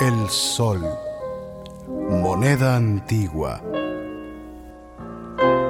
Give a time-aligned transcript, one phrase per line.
[0.00, 0.82] el sol,
[1.86, 3.60] moneda antigua,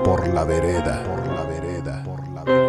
[0.03, 2.65] por la vereda, por la vereda, por la vereda.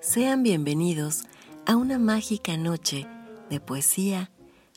[0.00, 1.24] Sean bienvenidos
[1.64, 3.06] a una mágica noche
[3.48, 4.30] de poesía,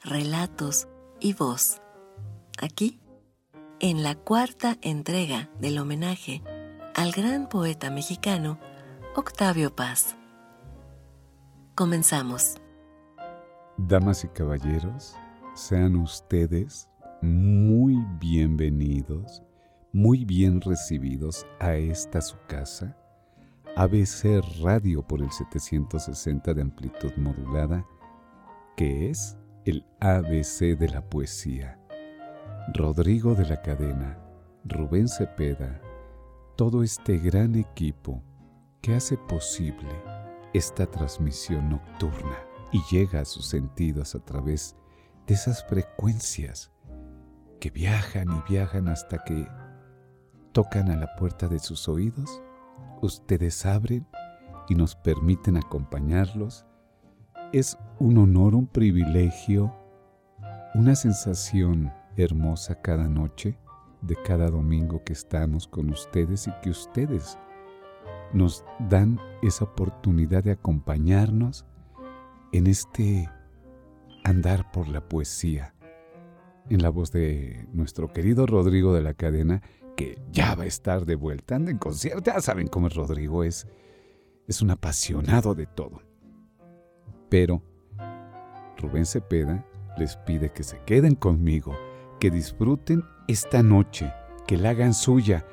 [0.03, 0.87] relatos
[1.19, 1.81] y voz.
[2.61, 2.99] Aquí,
[3.81, 6.41] en la cuarta entrega del homenaje
[6.95, 8.59] al gran poeta mexicano
[9.15, 10.17] Octavio Paz.
[11.75, 12.55] Comenzamos.
[13.77, 15.15] Damas y caballeros,
[15.55, 16.89] sean ustedes
[17.21, 19.43] muy bienvenidos,
[19.93, 22.97] muy bien recibidos a esta su casa,
[23.77, 27.85] ABC Radio por el 760 de amplitud modulada,
[28.75, 31.78] que es el ABC de la poesía.
[32.73, 34.19] Rodrigo de la Cadena,
[34.63, 35.81] Rubén Cepeda,
[36.55, 38.21] todo este gran equipo
[38.81, 39.89] que hace posible
[40.53, 42.37] esta transmisión nocturna
[42.71, 44.75] y llega a sus sentidos a través
[45.25, 46.71] de esas frecuencias
[47.59, 49.47] que viajan y viajan hasta que
[50.51, 52.41] tocan a la puerta de sus oídos,
[53.01, 54.07] ustedes abren
[54.67, 56.65] y nos permiten acompañarlos.
[57.51, 59.75] Es un honor, un privilegio,
[60.75, 61.91] una sensación
[62.23, 63.57] hermosa cada noche
[64.01, 67.37] de cada domingo que estamos con ustedes y que ustedes
[68.33, 71.65] nos dan esa oportunidad de acompañarnos
[72.51, 73.29] en este
[74.23, 75.73] andar por la poesía.
[76.69, 79.61] En la voz de nuestro querido Rodrigo de la Cadena,
[79.97, 83.43] que ya va a estar de vuelta, anda en concierto, ya saben cómo es Rodrigo,
[83.43, 83.67] es,
[84.47, 86.01] es un apasionado de todo.
[87.27, 87.63] Pero
[88.77, 89.65] Rubén Cepeda
[89.97, 91.75] les pide que se queden conmigo,
[92.19, 94.13] que disfruten esta noche,
[94.45, 95.45] que la hagan suya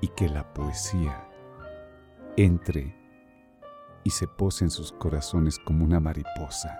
[0.00, 1.28] y que la poesía
[2.36, 2.94] entre
[4.04, 6.78] y se pose en sus corazones como una mariposa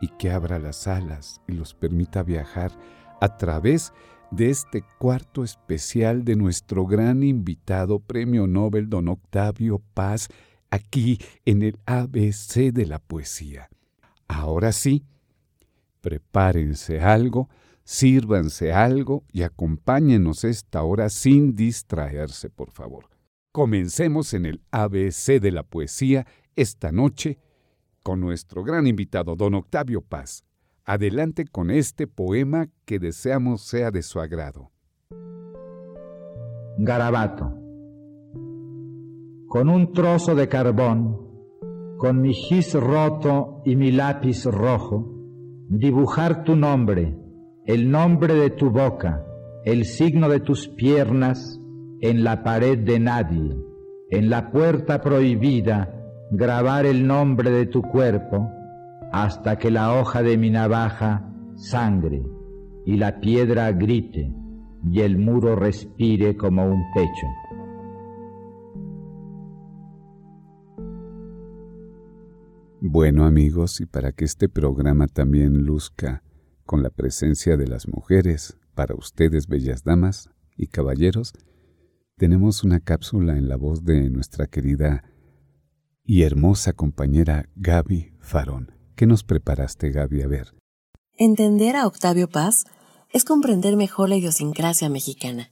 [0.00, 2.72] y que abra las alas y los permita viajar
[3.20, 3.92] a través
[4.30, 10.28] de este cuarto especial de nuestro gran invitado Premio Nobel Don Octavio Paz
[10.70, 13.68] aquí en el ABC de la poesía.
[14.26, 15.04] Ahora sí,
[16.00, 17.50] prepárense algo,
[17.84, 23.06] sírvanse algo y acompáñenos esta hora sin distraerse, por favor.
[23.52, 26.26] Comencemos en el ABC de la poesía
[26.56, 27.38] esta noche
[28.02, 30.44] con nuestro gran invitado, don Octavio Paz.
[30.84, 34.72] Adelante con este poema que deseamos sea de su agrado.
[36.78, 37.58] Garabato.
[39.46, 41.32] Con un trozo de carbón,
[41.98, 45.14] con mi gis roto y mi lápiz rojo,
[45.68, 47.21] dibujar tu nombre,
[47.64, 49.24] el nombre de tu boca,
[49.64, 51.60] el signo de tus piernas,
[52.00, 53.56] en la pared de nadie,
[54.10, 55.94] en la puerta prohibida,
[56.32, 58.50] grabar el nombre de tu cuerpo,
[59.12, 62.24] hasta que la hoja de mi navaja sangre
[62.84, 64.34] y la piedra grite
[64.90, 67.26] y el muro respire como un pecho.
[72.80, 76.24] Bueno amigos, y para que este programa también luzca
[76.64, 81.32] con la presencia de las mujeres, para ustedes bellas damas y caballeros,
[82.16, 85.04] tenemos una cápsula en la voz de nuestra querida
[86.04, 88.72] y hermosa compañera Gaby Farón.
[88.96, 90.22] ¿Qué nos preparaste, Gaby?
[90.22, 90.54] A ver.
[91.16, 92.64] Entender a Octavio Paz
[93.10, 95.50] es comprender mejor la idiosincrasia mexicana,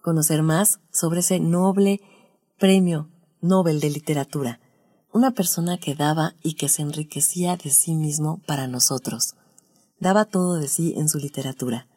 [0.00, 2.00] conocer más sobre ese noble
[2.58, 3.10] premio
[3.40, 4.60] Nobel de Literatura,
[5.12, 9.34] una persona que daba y que se enriquecía de sí mismo para nosotros.
[9.98, 11.88] Daba todo de sí en su literatura.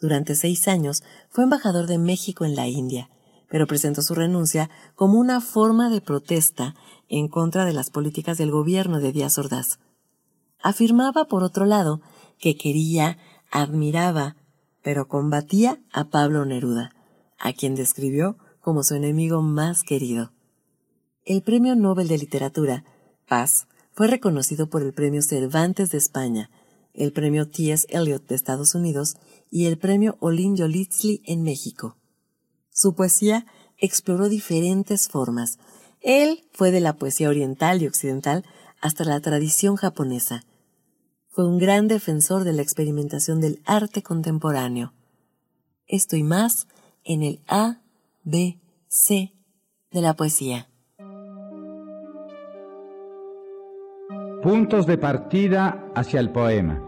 [0.00, 3.08] Durante seis años fue embajador de México en la India,
[3.48, 6.74] pero presentó su renuncia como una forma de protesta
[7.08, 9.78] en contra de las políticas del gobierno de Díaz Ordaz.
[10.60, 12.00] Afirmaba, por otro lado,
[12.38, 13.18] que quería,
[13.50, 14.36] admiraba,
[14.82, 16.92] pero combatía a Pablo Neruda,
[17.38, 20.32] a quien describió como su enemigo más querido.
[21.24, 22.84] El Premio Nobel de Literatura,
[23.28, 26.50] Paz, fue reconocido por el Premio Cervantes de España,
[26.96, 27.86] el Premio T.S.
[27.90, 29.16] Eliot de Estados Unidos
[29.50, 31.96] y el Premio Olin Yolitzli en México.
[32.70, 33.46] Su poesía
[33.78, 35.58] exploró diferentes formas.
[36.00, 38.44] Él fue de la poesía oriental y occidental
[38.80, 40.44] hasta la tradición japonesa.
[41.28, 44.92] Fue un gran defensor de la experimentación del arte contemporáneo.
[45.86, 46.66] Esto y más
[47.04, 47.82] en el A,
[48.24, 48.58] B,
[48.88, 49.32] C
[49.90, 50.68] de la poesía.
[54.46, 56.80] Puntos de partida hacia el poema.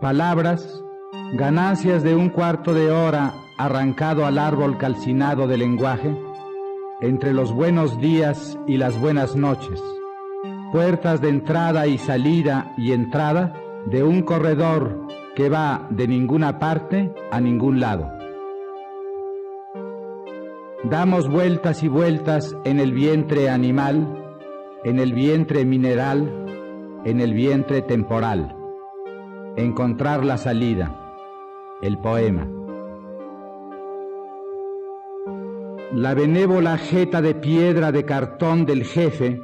[0.00, 0.82] Palabras,
[1.34, 6.12] ganancias de un cuarto de hora arrancado al árbol calcinado del lenguaje,
[7.02, 9.80] entre los buenos días y las buenas noches,
[10.72, 13.54] puertas de entrada y salida y entrada
[13.86, 15.06] de un corredor
[15.36, 18.17] que va de ninguna parte a ningún lado.
[20.84, 24.06] Damos vueltas y vueltas en el vientre animal,
[24.84, 28.54] en el vientre mineral, en el vientre temporal
[29.58, 30.94] encontrar la salida,
[31.82, 32.48] el poema.
[35.92, 39.40] La benévola jeta de piedra de cartón del jefe,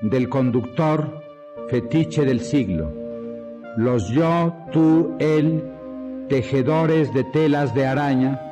[0.00, 1.22] del conductor,
[1.68, 2.92] fetiche del siglo.
[3.76, 5.70] Los yo, tú, él,
[6.28, 8.47] tejedores de telas de araña,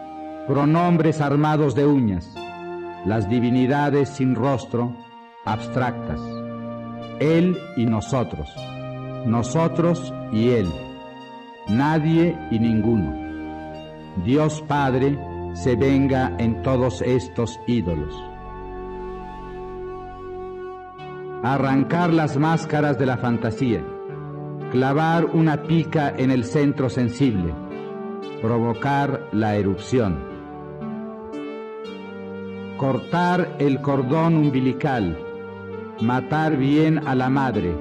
[0.46, 2.34] pronombres armados de uñas,
[3.04, 4.94] las divinidades sin rostro,
[5.44, 6.20] abstractas.
[7.20, 8.48] Él y nosotros,
[9.26, 10.68] nosotros y él
[11.68, 13.14] nadie y ninguno.
[14.24, 15.18] Dios Padre
[15.54, 18.14] se venga en todos estos ídolos.
[21.42, 23.84] Arrancar las máscaras de la fantasía,
[24.72, 27.54] clavar una pica en el centro sensible,
[28.40, 30.35] provocar la erupción.
[32.76, 35.18] Cortar el cordón umbilical,
[36.02, 37.74] matar bien a la madre,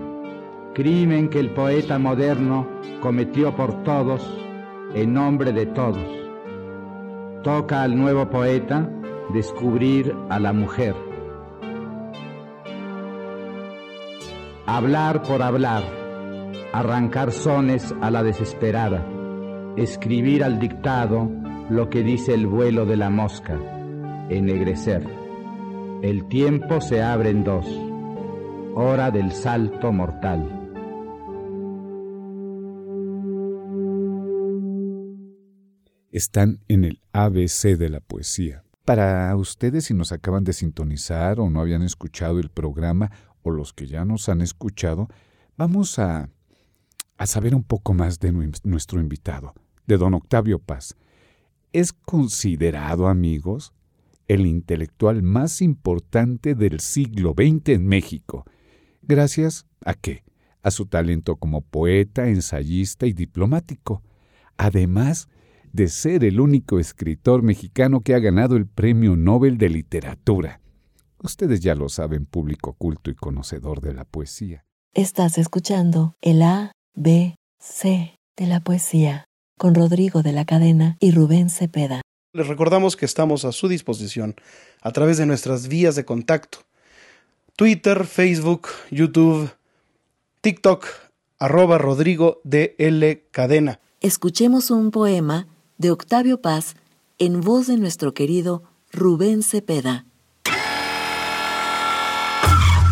[0.74, 2.65] crimen que el poeta moderno
[3.01, 4.25] cometió por todos,
[4.94, 6.07] en nombre de todos.
[7.44, 8.89] Toca al nuevo poeta
[9.33, 10.95] descubrir a la mujer.
[14.65, 15.83] Hablar por hablar,
[16.71, 19.06] arrancar sones a la desesperada,
[19.75, 21.30] escribir al dictado
[21.69, 23.59] lo que dice el vuelo de la mosca,
[24.30, 25.07] ennegrecer.
[26.01, 27.66] El tiempo se abre en dos,
[28.75, 30.66] hora del salto mortal.
[36.16, 38.63] están en el ABC de la poesía.
[38.86, 43.11] Para ustedes si nos acaban de sintonizar o no habían escuchado el programa
[43.44, 45.09] o los que ya nos han escuchado,
[45.57, 46.30] vamos a,
[47.18, 48.31] a saber un poco más de
[48.64, 49.56] nuestro invitado,
[49.88, 50.95] de don Octavio Paz.
[51.73, 53.73] Es considerado, amigos,
[54.27, 58.45] el intelectual más importante del siglo XX en México.
[59.01, 60.23] Gracias a qué?
[60.61, 64.01] A su talento como poeta, ensayista y diplomático.
[64.57, 65.27] Además,
[65.71, 70.61] de ser el único escritor mexicano que ha ganado el Premio Nobel de Literatura.
[71.21, 74.65] Ustedes ya lo saben, público culto y conocedor de la poesía.
[74.94, 79.25] Estás escuchando el A, B, C de la poesía
[79.57, 82.01] con Rodrigo de la Cadena y Rubén Cepeda.
[82.35, 84.35] Les recordamos que estamos a su disposición
[84.81, 86.57] a través de nuestras vías de contacto.
[87.56, 89.49] Twitter, Facebook, YouTube,
[90.42, 90.85] TikTok,
[91.39, 93.23] arroba Rodrigo L.
[93.31, 93.80] Cadena.
[94.01, 96.75] Escuchemos un poema de Octavio Paz
[97.19, 100.06] en voz de nuestro querido Rubén Cepeda.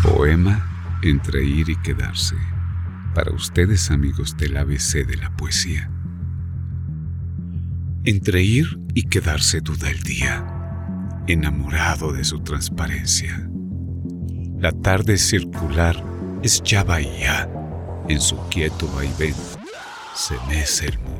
[0.02, 2.36] Poema entre ir y quedarse.
[3.14, 5.93] Para ustedes amigos del ABC de la poesía.
[8.04, 10.46] Entre ir y quedarse duda el día,
[11.26, 13.48] enamorado de su transparencia.
[14.58, 16.02] La tarde circular
[16.42, 17.48] es ya bahía,
[18.08, 19.34] en su quieto vaivén
[20.14, 21.14] se mece el mundo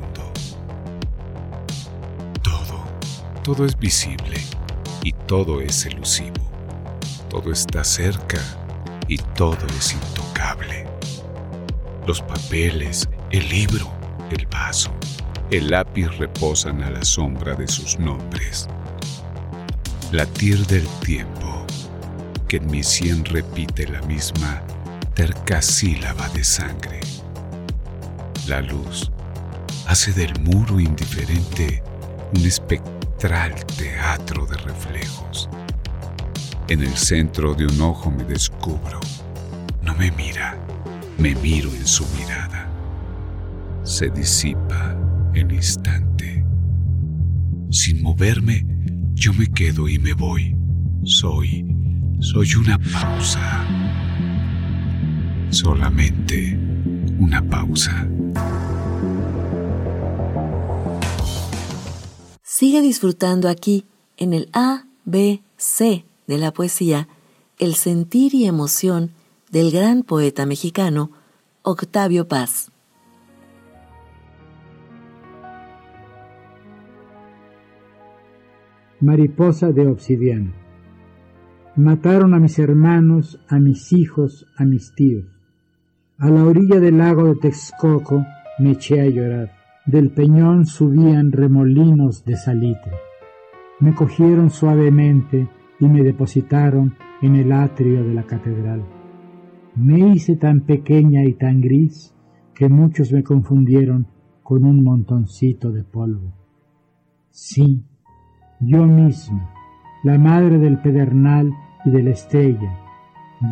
[3.45, 4.41] todo es visible
[5.03, 6.49] y todo es elusivo.
[7.29, 8.39] Todo está cerca
[9.07, 10.87] y todo es intocable.
[12.07, 13.93] Los papeles, el libro,
[14.31, 14.89] el vaso,
[15.51, 18.67] el lápiz reposan a la sombra de sus nombres.
[20.11, 21.65] Latir del tiempo,
[22.47, 24.61] que en mi sien repite la misma
[25.13, 26.99] terca sílaba de sangre.
[28.47, 29.11] La luz
[29.87, 31.83] hace del muro indiferente
[32.35, 35.49] un espectral teatro de reflejos.
[36.67, 38.99] En el centro de un ojo me descubro.
[39.83, 40.57] No me mira,
[41.19, 42.67] me miro en su mirada.
[43.83, 44.95] Se disipa
[45.35, 46.45] el instante.
[47.69, 48.65] Sin moverme,
[49.13, 50.55] yo me quedo y me voy.
[51.03, 51.65] Soy,
[52.19, 53.65] soy una pausa.
[55.49, 56.57] Solamente
[57.19, 58.07] una pausa.
[62.41, 63.85] Sigue disfrutando aquí,
[64.17, 67.09] en el A, B, C de la poesía,
[67.59, 69.11] el sentir y emoción
[69.51, 71.11] del gran poeta mexicano
[71.63, 72.71] Octavio Paz.
[79.01, 80.53] Mariposa de obsidiana.
[81.75, 85.25] Mataron a mis hermanos, a mis hijos, a mis tíos.
[86.17, 88.23] A la orilla del lago de Texcoco
[88.59, 89.51] me eché a llorar.
[89.85, 92.93] Del peñón subían remolinos de salitre.
[93.81, 95.49] Me cogieron suavemente
[95.81, 98.81] y me depositaron en el atrio de la catedral.
[99.75, 102.15] Me hice tan pequeña y tan gris
[102.53, 104.07] que muchos me confundieron
[104.41, 106.33] con un montoncito de polvo.
[107.29, 107.83] Sí,
[108.59, 109.49] yo misma,
[110.03, 111.51] la madre del pedernal
[111.83, 112.71] y de la estrella,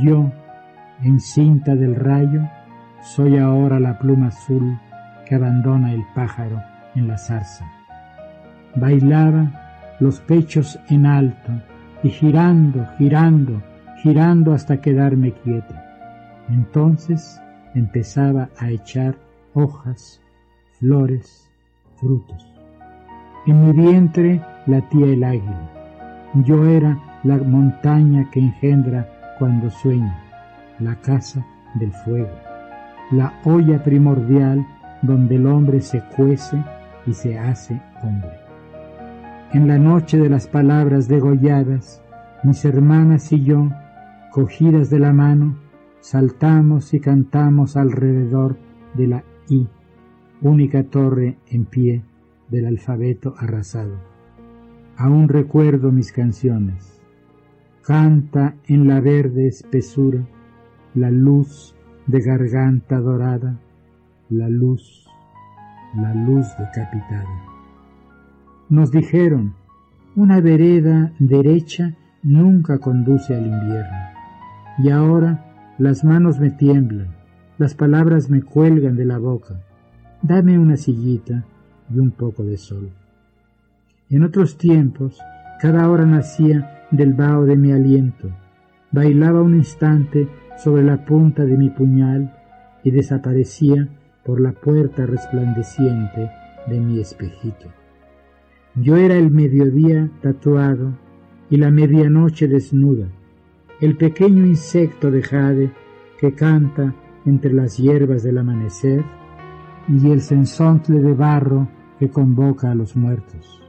[0.02, 0.32] yo,
[1.02, 2.42] encinta del rayo,
[3.02, 4.80] soy ahora la pluma azul
[5.26, 6.62] que abandona el pájaro
[6.96, 7.66] en la zarza.
[8.76, 11.52] Bailaba los pechos en alto
[12.02, 13.62] y girando, girando,
[13.98, 15.84] girando hasta quedarme quieta.
[16.50, 17.42] Entonces
[17.76, 19.16] empezaba a echar
[19.54, 20.22] hojas,
[20.80, 21.50] flores,
[21.96, 22.46] frutos.
[23.46, 25.70] En mi vientre latía el águila.
[26.46, 29.08] Yo era la montaña que engendra
[29.40, 30.20] cuando sueña,
[30.80, 32.32] la casa del fuego,
[33.12, 34.66] la olla primordial
[35.02, 36.58] donde el hombre se cuece
[37.06, 38.32] y se hace hombre.
[39.52, 42.02] En la noche de las palabras degolladas,
[42.44, 43.70] mis hermanas y yo,
[44.32, 45.58] cogidas de la mano,
[46.00, 48.58] saltamos y cantamos alrededor
[48.96, 49.68] de la I,
[50.42, 52.04] única torre en pie
[52.50, 54.13] del alfabeto arrasado.
[55.04, 56.98] Aún recuerdo mis canciones.
[57.82, 60.22] Canta en la verde espesura
[60.96, 61.76] la luz
[62.08, 63.60] de garganta dorada,
[64.30, 65.06] la luz,
[65.94, 67.44] la luz decapitada.
[68.70, 69.56] Nos dijeron,
[70.16, 73.98] una vereda derecha nunca conduce al invierno.
[74.78, 77.14] Y ahora las manos me tiemblan,
[77.58, 79.60] las palabras me cuelgan de la boca.
[80.22, 81.44] Dame una sillita
[81.94, 82.90] y un poco de sol.
[84.10, 85.20] En otros tiempos,
[85.60, 88.30] cada hora nacía del vaho de mi aliento,
[88.92, 92.36] bailaba un instante sobre la punta de mi puñal
[92.84, 93.88] y desaparecía
[94.24, 96.30] por la puerta resplandeciente
[96.68, 97.70] de mi espejito.
[98.76, 100.94] Yo era el mediodía tatuado
[101.50, 103.08] y la medianoche desnuda,
[103.80, 105.72] el pequeño insecto de jade
[106.20, 106.94] que canta
[107.26, 109.04] entre las hierbas del amanecer
[109.88, 111.68] y el sensontle de barro
[112.00, 113.63] que convoca a los muertos.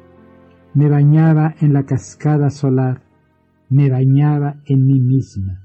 [0.75, 3.03] Me bañaba en la cascada solar,
[3.71, 5.63] me bañaba en mí misma,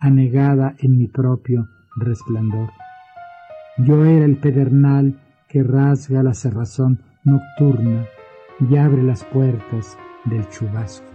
[0.00, 2.70] anegada en mi propio resplandor.
[3.78, 8.06] Yo era el pedernal que rasga la cerrazón nocturna
[8.58, 11.06] y abre las puertas del chubasco.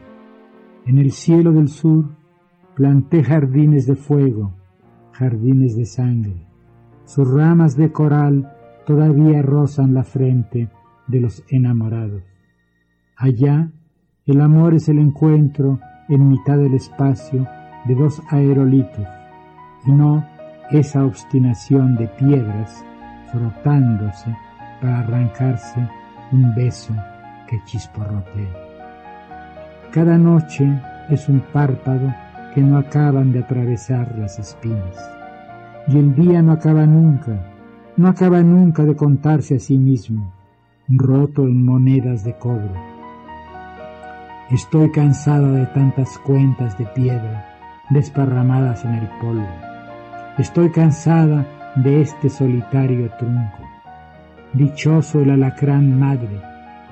[0.86, 2.06] En el cielo del sur
[2.76, 4.54] planté jardines de fuego,
[5.12, 6.48] jardines de sangre.
[7.04, 8.54] Sus ramas de coral
[8.86, 10.70] todavía rozan la frente
[11.08, 12.33] de los enamorados.
[13.16, 13.70] Allá
[14.26, 15.80] el amor es el encuentro
[16.10, 17.48] en mitad del espacio
[17.86, 19.08] de dos aerolitos
[19.86, 20.26] y no
[20.72, 22.84] esa obstinación de piedras
[23.32, 24.36] frotándose
[24.82, 25.88] para arrancarse
[26.32, 26.94] un beso
[27.48, 28.54] que chisporrotea.
[29.92, 30.68] Cada noche
[31.10, 32.14] es un párpado
[32.54, 34.98] que no acaban de atravesar las espinas.
[35.88, 37.40] Y el día no acaba nunca,
[37.98, 40.34] no acaba nunca de contarse a sí mismo,
[40.88, 42.93] roto en monedas de cobre.
[44.52, 47.50] Estoy cansada de tantas cuentas de piedra
[47.90, 49.48] desparramadas en el polvo.
[50.38, 53.60] Estoy cansada de este solitario trunco.
[54.52, 56.42] Dichoso el alacrán madre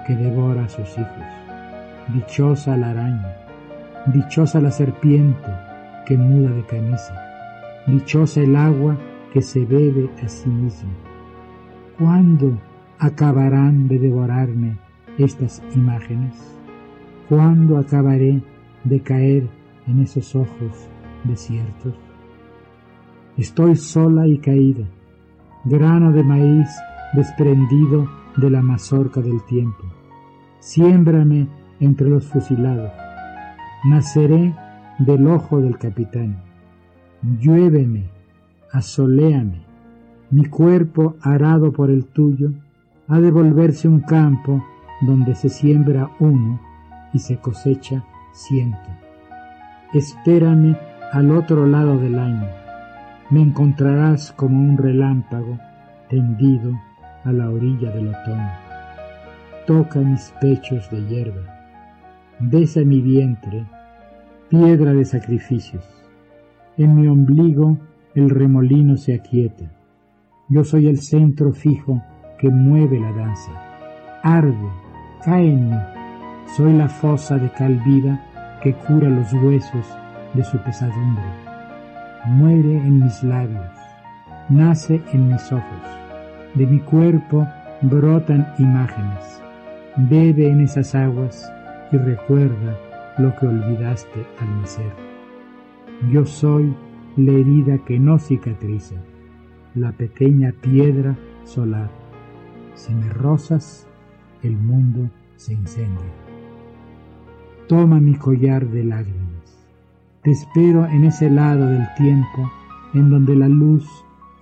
[0.07, 1.25] que devora a sus hijos.
[2.13, 3.35] dichosa la araña,
[4.07, 5.49] dichosa la serpiente
[6.05, 7.13] que muda de camisa,
[7.85, 8.97] dichosa el agua
[9.33, 10.91] que se bebe a sí misma.
[11.99, 12.57] ¿Cuándo
[12.97, 14.77] acabarán de devorarme
[15.17, 16.60] estas imágenes?
[17.31, 18.43] ¿Cuándo acabaré
[18.83, 19.47] de caer
[19.87, 20.89] en esos ojos
[21.23, 21.93] desiertos?
[23.37, 24.83] Estoy sola y caída,
[25.63, 26.67] grano de maíz
[27.13, 29.81] desprendido de la mazorca del tiempo.
[30.59, 31.47] Siémbrame
[31.79, 32.91] entre los fusilados.
[33.85, 34.53] Naceré
[34.99, 36.43] del ojo del capitán.
[37.39, 38.09] Lluéveme,
[38.73, 39.61] asoléame.
[40.31, 42.51] Mi cuerpo arado por el tuyo
[43.07, 44.61] ha de volverse un campo
[44.99, 46.70] donde se siembra uno
[47.13, 48.03] y se cosecha
[48.33, 48.89] ciento.
[49.93, 50.75] Espérame
[51.11, 52.47] al otro lado del año.
[53.29, 55.57] Me encontrarás como un relámpago
[56.09, 56.73] tendido
[57.23, 58.51] a la orilla del otoño.
[59.67, 61.41] Toca mis pechos de hierba,
[62.39, 63.65] besa mi vientre,
[64.49, 65.85] piedra de sacrificios.
[66.77, 67.77] En mi ombligo
[68.15, 69.71] el remolino se aquieta.
[70.49, 72.01] Yo soy el centro fijo
[72.37, 73.51] que mueve la danza.
[74.23, 74.69] Arde,
[75.23, 75.77] cae en mí.
[76.55, 78.19] Soy la fosa de cal viva
[78.61, 79.85] que cura los huesos
[80.33, 81.23] de su pesadumbre.
[82.25, 83.71] Muere en mis labios,
[84.49, 86.01] nace en mis ojos
[86.53, 87.47] de mi cuerpo
[87.81, 89.41] brotan imágenes.
[89.97, 91.51] Bebe en esas aguas
[91.91, 92.77] y recuerda
[93.17, 94.91] lo que olvidaste al nacer.
[96.11, 96.73] Yo soy
[97.17, 98.95] la herida que no cicatriza,
[99.75, 101.89] la pequeña piedra solar.
[102.73, 103.87] Si me rozas,
[104.43, 106.30] el mundo se incendia.
[107.71, 109.65] Toma mi collar de lágrimas.
[110.23, 112.51] Te espero en ese lado del tiempo
[112.93, 113.89] en donde la luz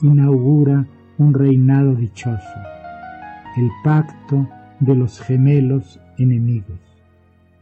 [0.01, 0.87] inaugura
[1.19, 2.59] un reinado dichoso,
[3.55, 6.79] el pacto de los gemelos enemigos,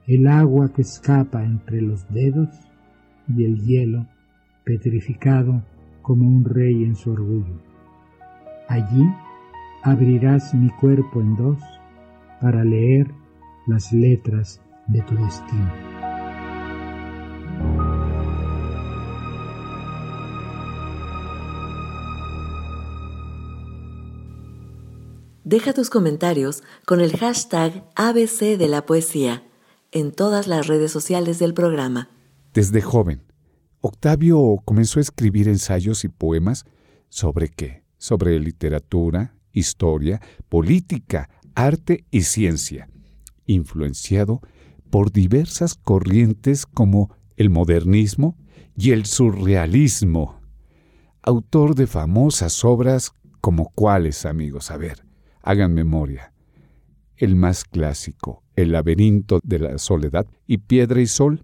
[0.05, 2.47] el agua que escapa entre los dedos
[3.27, 4.05] y el hielo
[4.63, 5.63] petrificado
[6.01, 7.61] como un rey en su orgullo.
[8.69, 9.03] Allí
[9.83, 11.59] abrirás mi cuerpo en dos
[12.39, 13.11] para leer
[13.65, 15.71] las letras de tu destino.
[25.43, 29.43] Deja tus comentarios con el hashtag ABC de la poesía
[29.91, 32.09] en todas las redes sociales del programa.
[32.53, 33.23] Desde joven,
[33.79, 36.65] Octavio comenzó a escribir ensayos y poemas
[37.07, 37.83] sobre qué?
[37.97, 42.89] Sobre literatura, historia, política, arte y ciencia,
[43.45, 44.56] influenciado por
[45.11, 48.35] diversas corrientes como el modernismo
[48.75, 50.39] y el surrealismo.
[51.21, 55.05] Autor de famosas obras como cuáles, amigos, a ver,
[55.41, 56.33] hagan memoria.
[57.15, 61.43] El más clásico, El laberinto de la soledad y Piedra y Sol.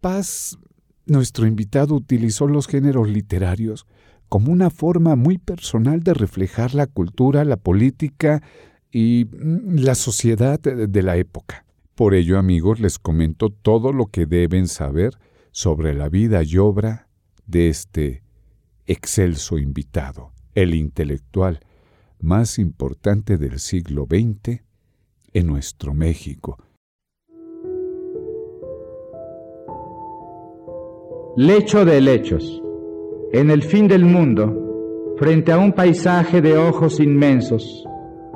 [0.00, 0.58] Paz,
[1.06, 3.86] nuestro invitado utilizó los géneros literarios
[4.28, 8.42] como una forma muy personal de reflejar la cultura, la política
[8.90, 11.64] y mm, la sociedad de la época.
[11.98, 15.14] Por ello, amigos, les comento todo lo que deben saber
[15.50, 17.08] sobre la vida y obra
[17.44, 18.22] de este
[18.86, 21.58] excelso invitado, el intelectual,
[22.20, 24.60] más importante del siglo XX
[25.32, 26.58] en nuestro México.
[31.36, 32.62] Lecho de lechos.
[33.32, 37.84] En el fin del mundo, frente a un paisaje de ojos inmensos,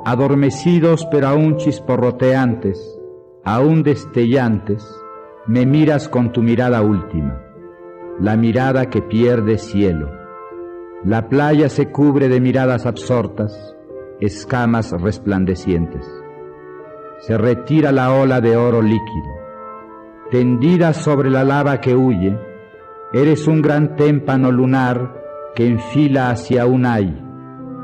[0.03, 2.92] adormecidos pero aún chisporroteantes,
[3.43, 4.99] aún destellantes,
[5.45, 7.41] me miras con tu mirada última,
[8.19, 10.09] la mirada que pierde cielo.
[11.03, 13.75] La playa se cubre de miradas absortas,
[14.21, 16.09] escamas resplandecientes.
[17.19, 19.33] Se retira la ola de oro líquido.
[20.31, 22.39] Tendida sobre la lava que huye,
[23.11, 25.21] eres un gran témpano lunar
[25.55, 27.21] que enfila hacia un ay,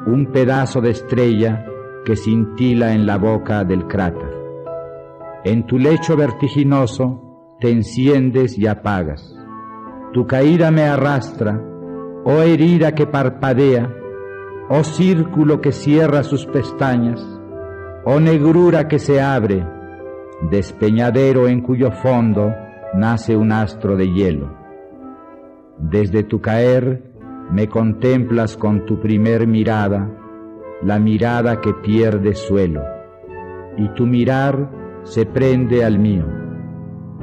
[0.08, 1.66] un pedazo de estrella
[2.06, 4.29] que cintila en la boca del cráter.
[5.46, 9.36] En tu lecho vertiginoso te enciendes y apagas.
[10.12, 11.62] Tu caída me arrastra,
[12.26, 13.96] oh herida que parpadea,
[14.70, 17.26] oh círculo que cierra sus pestañas,
[18.04, 19.66] oh negrura que se abre,
[20.50, 22.54] despeñadero en cuyo fondo
[22.94, 24.54] nace un astro de hielo.
[25.78, 27.04] Desde tu caer
[27.50, 30.10] me contemplas con tu primer mirada,
[30.84, 32.82] la mirada que pierde suelo,
[33.78, 34.79] y tu mirar
[35.10, 36.26] se prende al mío.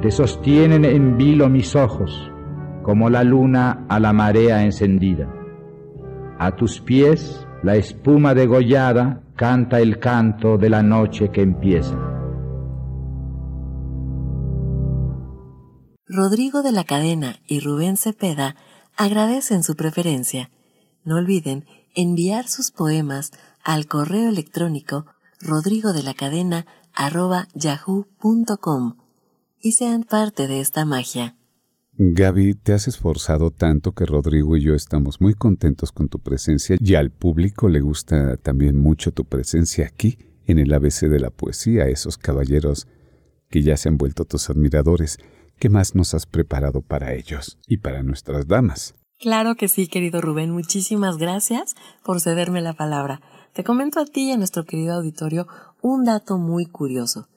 [0.01, 2.29] Te sostienen en vilo mis ojos,
[2.83, 5.33] como la luna a la marea encendida.
[6.37, 11.95] A tus pies la espuma degollada canta el canto de la noche que empieza.
[16.07, 18.55] Rodrigo de la Cadena y Rubén Cepeda
[18.97, 20.49] agradecen su preferencia.
[21.05, 23.31] No olviden enviar sus poemas
[23.63, 25.05] al correo electrónico
[26.97, 28.97] rodrigodelacadena.yahoo.com
[29.59, 31.35] y sean parte de esta magia.
[31.99, 36.77] Gaby, te has esforzado tanto que Rodrigo y yo estamos muy contentos con tu presencia
[36.79, 41.31] y al público le gusta también mucho tu presencia aquí en el ABC de la
[41.31, 42.87] poesía, esos caballeros
[43.49, 45.17] que ya se han vuelto tus admiradores.
[45.57, 48.93] ¿Qué más nos has preparado para ellos y para nuestras damas?
[49.19, 50.51] Claro que sí, querido Rubén.
[50.51, 53.19] Muchísimas gracias por cederme la palabra.
[53.53, 55.47] Te comento a ti y a nuestro querido auditorio
[55.81, 57.27] un dato muy curioso.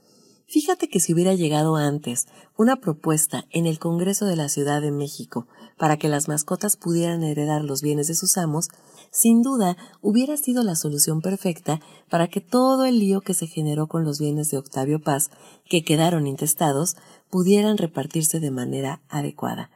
[0.47, 2.27] Fíjate que si hubiera llegado antes
[2.59, 5.47] una propuesta en el Congreso de la Ciudad de México
[5.79, 8.69] para que las mascotas pudieran heredar los bienes de sus amos,
[9.11, 13.87] sin duda hubiera sido la solución perfecta para que todo el lío que se generó
[13.87, 15.31] con los bienes de Octavio Paz,
[15.65, 16.97] que quedaron intestados,
[17.31, 19.71] pudieran repartirse de manera adecuada.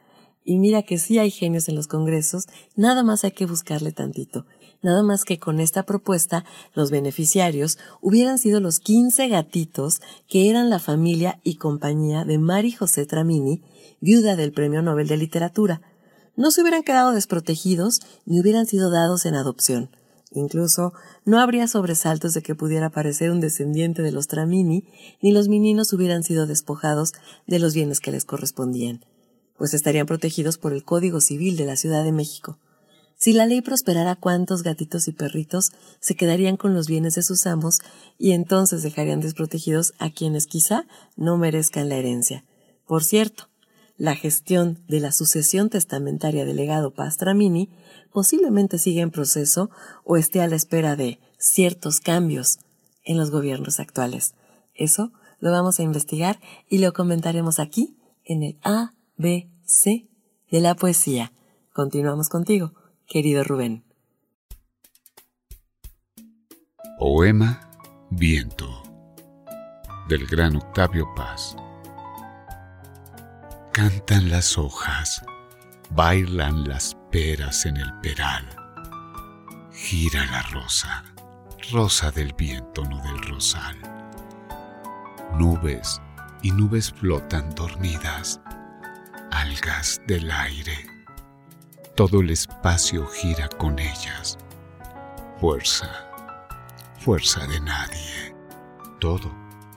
[0.47, 4.45] Y mira que sí hay genios en los congresos, nada más hay que buscarle tantito.
[4.83, 10.69] Nada más que con esta propuesta, los beneficiarios hubieran sido los 15 gatitos que eran
[10.69, 13.63] la familia y compañía de Mari José Tramini,
[14.01, 15.81] viuda del Premio Nobel de Literatura.
[16.35, 19.89] No se hubieran quedado desprotegidos ni hubieran sido dados en adopción.
[20.31, 24.83] Incluso no habría sobresaltos de que pudiera aparecer un descendiente de los Tramini,
[25.23, 27.13] ni los meninos hubieran sido despojados
[27.47, 29.03] de los bienes que les correspondían
[29.57, 32.59] pues estarían protegidos por el Código Civil de la Ciudad de México.
[33.17, 37.45] Si la ley prosperara, cuántos gatitos y perritos se quedarían con los bienes de sus
[37.45, 37.79] amos
[38.17, 42.43] y entonces dejarían desprotegidos a quienes quizá no merezcan la herencia.
[42.85, 43.47] Por cierto,
[43.97, 47.69] la gestión de la sucesión testamentaria del legado Pastramini
[48.11, 49.69] posiblemente sigue en proceso
[50.03, 52.59] o esté a la espera de ciertos cambios
[53.05, 54.35] en los gobiernos actuales.
[54.73, 60.09] Eso lo vamos a investigar y lo comentaremos aquí en el A B, C
[60.51, 61.31] de la poesía.
[61.71, 62.73] Continuamos contigo,
[63.07, 63.85] querido Rubén.
[66.99, 67.61] Poema
[68.09, 68.83] Viento
[70.09, 71.55] del gran Octavio Paz.
[73.71, 75.23] Cantan las hojas,
[75.91, 78.45] bailan las peras en el peral.
[79.71, 81.05] Gira la rosa,
[81.71, 83.77] rosa del viento, no del rosal.
[85.37, 86.01] Nubes
[86.41, 88.41] y nubes flotan dormidas
[89.55, 90.85] algas del aire.
[91.95, 94.37] Todo el espacio gira con ellas.
[95.39, 95.89] Fuerza,
[96.99, 98.35] fuerza de nadie.
[98.99, 99.31] Todo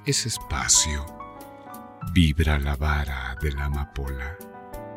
[0.05, 1.05] es espacio.
[2.13, 4.37] Vibra la vara de la amapola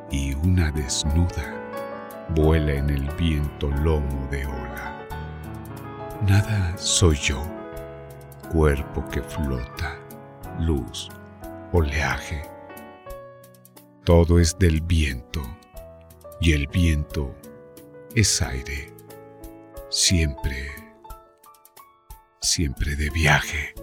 [0.10, 1.46] y una desnuda
[2.30, 5.08] vuela en el viento lomo de ola.
[6.28, 7.44] Nada soy yo,
[8.52, 9.98] cuerpo que flota,
[10.60, 11.10] luz,
[11.72, 12.51] oleaje
[14.04, 15.42] todo es del viento
[16.40, 17.36] y el viento
[18.16, 18.92] es aire.
[19.90, 20.72] Siempre,
[22.40, 23.76] siempre de viaje.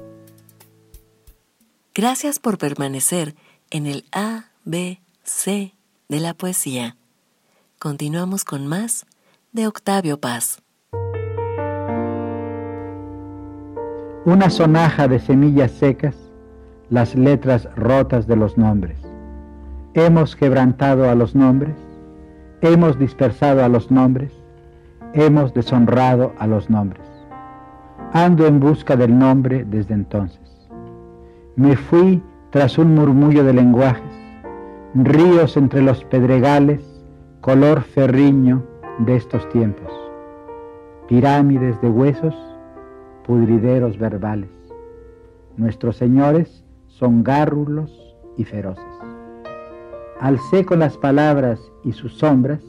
[1.94, 3.36] Gracias por permanecer
[3.70, 5.74] en el A, B, C
[6.08, 6.96] de la poesía.
[7.78, 9.06] Continuamos con más
[9.52, 10.62] de Octavio Paz.
[14.24, 16.16] Una sonaja de semillas secas,
[16.90, 19.07] las letras rotas de los nombres
[20.04, 21.74] hemos quebrantado a los nombres,
[22.60, 24.32] hemos dispersado a los nombres,
[25.12, 27.06] hemos deshonrado a los nombres.
[28.12, 30.68] Ando en busca del nombre desde entonces.
[31.56, 34.02] Me fui tras un murmullo de lenguajes,
[34.94, 36.82] ríos entre los pedregales,
[37.40, 38.64] color ferriño
[39.00, 39.92] de estos tiempos,
[41.08, 42.34] pirámides de huesos,
[43.26, 44.50] pudrideros verbales.
[45.56, 47.92] Nuestros señores son gárrulos
[48.36, 48.97] y feroces.
[50.20, 52.60] Alcé con las palabras y sus sombras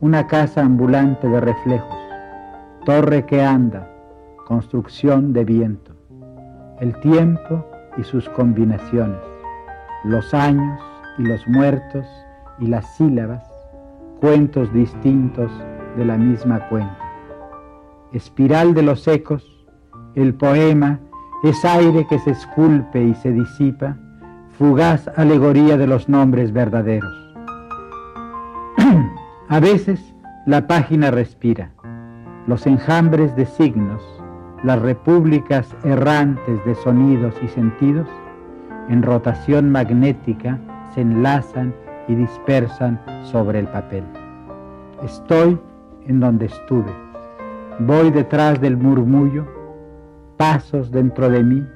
[0.00, 1.96] una casa ambulante de reflejos,
[2.86, 3.86] torre que anda,
[4.46, 5.92] construcción de viento,
[6.80, 7.66] el tiempo
[7.98, 9.20] y sus combinaciones,
[10.04, 10.80] los años
[11.18, 12.06] y los muertos
[12.60, 13.44] y las sílabas,
[14.20, 15.50] cuentos distintos
[15.98, 16.98] de la misma cuenta.
[18.12, 19.66] Espiral de los ecos,
[20.14, 20.98] el poema
[21.44, 23.98] es aire que se esculpe y se disipa
[24.58, 27.12] fugaz alegoría de los nombres verdaderos.
[29.48, 30.14] A veces
[30.46, 31.70] la página respira,
[32.46, 34.02] los enjambres de signos,
[34.64, 38.08] las repúblicas errantes de sonidos y sentidos,
[38.88, 40.58] en rotación magnética
[40.94, 41.74] se enlazan
[42.08, 44.04] y dispersan sobre el papel.
[45.02, 45.58] Estoy
[46.06, 46.92] en donde estuve,
[47.80, 49.44] voy detrás del murmullo,
[50.38, 51.66] pasos dentro de mí,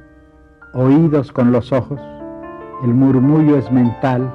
[0.72, 2.00] oídos con los ojos,
[2.82, 4.32] el murmullo es mental,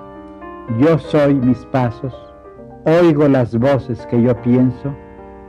[0.79, 2.13] Yo soy mis pasos,
[2.85, 4.95] oigo las voces que yo pienso,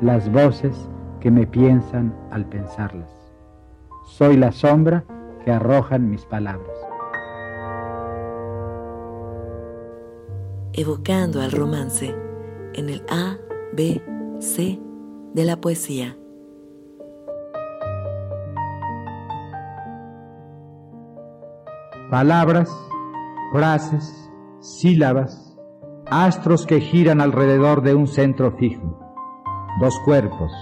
[0.03, 3.11] las voces que me piensan al pensarlas.
[4.05, 5.05] Soy la sombra
[5.45, 6.77] que arrojan mis palabras.
[10.75, 12.15] Evocando al romance
[12.75, 13.39] en el A,
[13.73, 14.03] B,
[14.41, 14.79] C
[15.33, 16.17] de la poesía.
[22.11, 22.71] Palabras,
[23.51, 25.59] frases, sílabas,
[26.09, 29.01] astros que giran alrededor de un centro fijo,
[29.81, 30.53] dos cuerpos,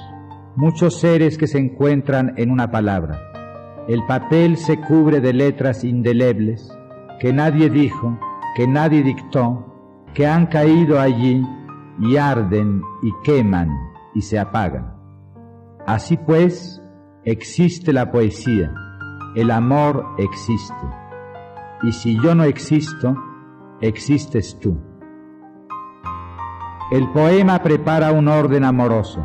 [0.56, 3.20] muchos seres que se encuentran en una palabra.
[3.88, 6.66] El papel se cubre de letras indelebles
[7.20, 8.18] que nadie dijo,
[8.56, 9.66] que nadie dictó,
[10.14, 11.46] que han caído allí
[12.00, 13.68] y arden y queman
[14.14, 14.94] y se apagan.
[15.86, 16.82] Así pues,
[17.24, 18.72] existe la poesía,
[19.36, 21.03] el amor existe.
[21.84, 23.14] Y si yo no existo,
[23.80, 24.78] existes tú.
[26.90, 29.22] El poema prepara un orden amoroso.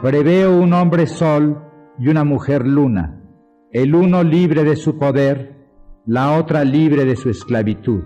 [0.00, 1.60] Preveo un hombre sol
[1.98, 3.20] y una mujer luna,
[3.72, 5.68] el uno libre de su poder,
[6.06, 8.02] la otra libre de su esclavitud,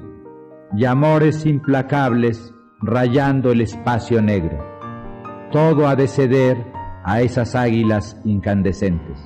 [0.77, 4.65] y amores implacables rayando el espacio negro.
[5.51, 6.57] Todo ha de ceder
[7.05, 9.19] a esas águilas incandescentes.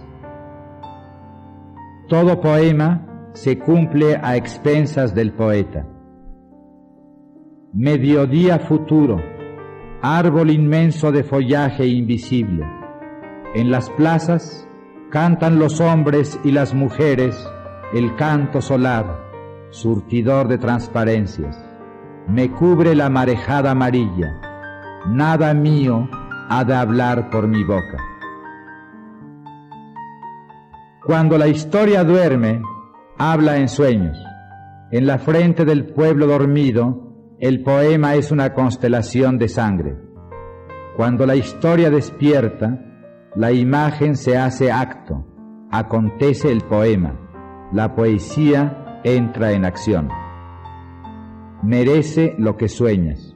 [2.09, 5.87] Todo poema se cumple a expensas del poeta.
[7.73, 9.23] Mediodía futuro,
[10.03, 12.67] árbol inmenso de follaje invisible.
[13.55, 14.69] En las plazas
[15.11, 17.49] cantan los hombres y las mujeres
[17.95, 19.07] el canto solar,
[19.71, 21.63] surtidor de transparencias.
[22.29, 24.41] Me cubre la marejada amarilla.
[25.07, 26.09] Nada mío
[26.49, 27.99] ha de hablar por mi boca.
[31.05, 32.63] Cuando la historia duerme,
[33.19, 34.19] habla en sueños.
[34.91, 39.97] En la frente del pueblo dormido, el poema es una constelación de sangre.
[40.97, 42.79] Cuando la historia despierta,
[43.35, 45.27] la imagen se hace acto,
[45.71, 47.19] acontece el poema,
[47.73, 50.09] la poesía entra en acción.
[51.63, 53.35] Merece lo que sueñas.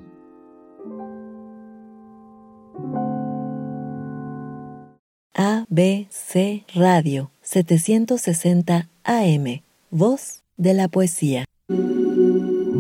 [5.35, 9.66] ABC Radio 760 AM
[9.99, 11.47] Voz de la poesía.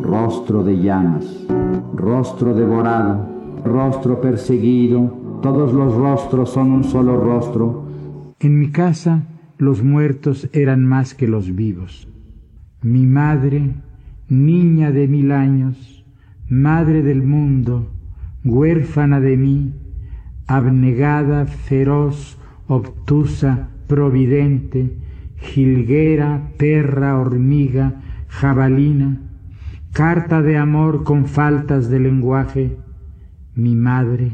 [0.02, 1.24] Rostro de llamas,
[1.94, 3.26] rostro devorado,
[3.64, 7.86] rostro perseguido, todos los rostros son un solo rostro.
[8.38, 9.22] En mi casa
[9.56, 12.06] los muertos eran más que los vivos.
[12.82, 13.72] Mi madre,
[14.28, 16.04] niña de mil años,
[16.50, 17.86] madre del mundo,
[18.44, 19.72] huérfana de mí,
[20.46, 22.36] abnegada, feroz,
[22.68, 25.05] obtusa, providente,
[25.38, 29.20] jilguera, perra, hormiga, jabalina,
[29.92, 32.76] carta de amor con faltas de lenguaje,
[33.54, 34.32] mi madre,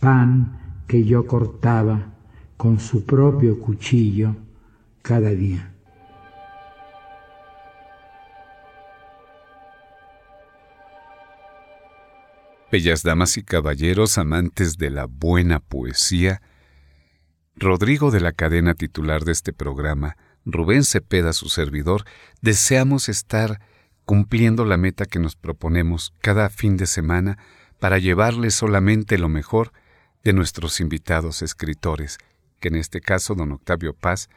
[0.00, 2.12] pan que yo cortaba
[2.56, 4.36] con su propio cuchillo
[5.02, 5.72] cada día.
[12.70, 16.40] Bellas damas y caballeros amantes de la buena poesía,
[17.62, 22.04] Rodrigo de la cadena titular de este programa, Rubén Cepeda, su servidor,
[22.40, 23.60] deseamos estar
[24.04, 27.38] cumpliendo la meta que nos proponemos cada fin de semana
[27.78, 29.72] para llevarles solamente lo mejor
[30.24, 32.18] de nuestros invitados escritores,
[32.58, 34.28] que en este caso don Octavio Paz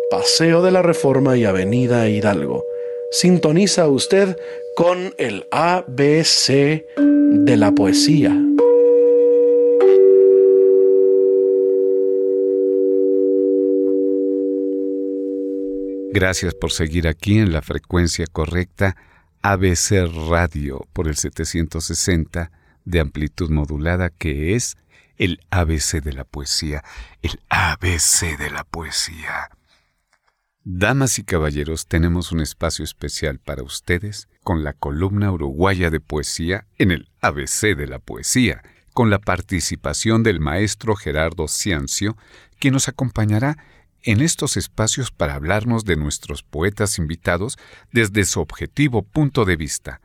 [0.10, 2.66] Paseo de la Reforma y Avenida Hidalgo.
[3.12, 4.38] Sintoniza usted
[4.78, 8.34] con el ABC de la poesía.
[16.14, 18.96] Gracias por seguir aquí en la frecuencia correcta
[19.42, 22.50] ABC Radio por el 760
[22.86, 24.78] de amplitud modulada que es
[25.18, 26.82] el ABC de la poesía,
[27.22, 29.50] el ABC de la poesía.
[30.64, 36.68] Damas y caballeros, tenemos un espacio especial para ustedes con la columna uruguaya de poesía
[36.78, 38.62] en el ABC de la poesía,
[38.94, 42.16] con la participación del maestro Gerardo Ciancio,
[42.60, 43.58] quien nos acompañará
[44.04, 47.58] en estos espacios para hablarnos de nuestros poetas invitados
[47.92, 50.00] desde su objetivo punto de vista.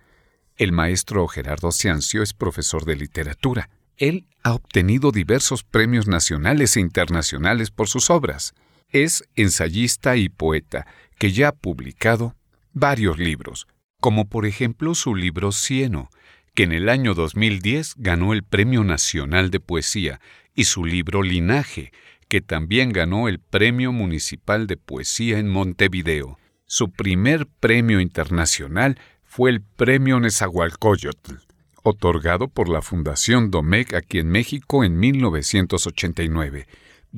[0.56, 3.68] El maestro Gerardo Ciancio es profesor de literatura.
[3.98, 8.54] Él ha obtenido diversos premios nacionales e internacionales por sus obras.
[8.90, 10.86] Es ensayista y poeta
[11.18, 12.36] que ya ha publicado
[12.72, 13.66] varios libros,
[14.00, 16.10] como por ejemplo su libro Cieno,
[16.54, 20.20] que en el año 2010 ganó el Premio Nacional de Poesía,
[20.54, 21.92] y su libro Linaje,
[22.28, 26.38] que también ganó el Premio Municipal de Poesía en Montevideo.
[26.64, 31.34] Su primer premio internacional fue el Premio Nezahualcóyotl,
[31.82, 36.66] otorgado por la Fundación Domecq aquí en México en 1989.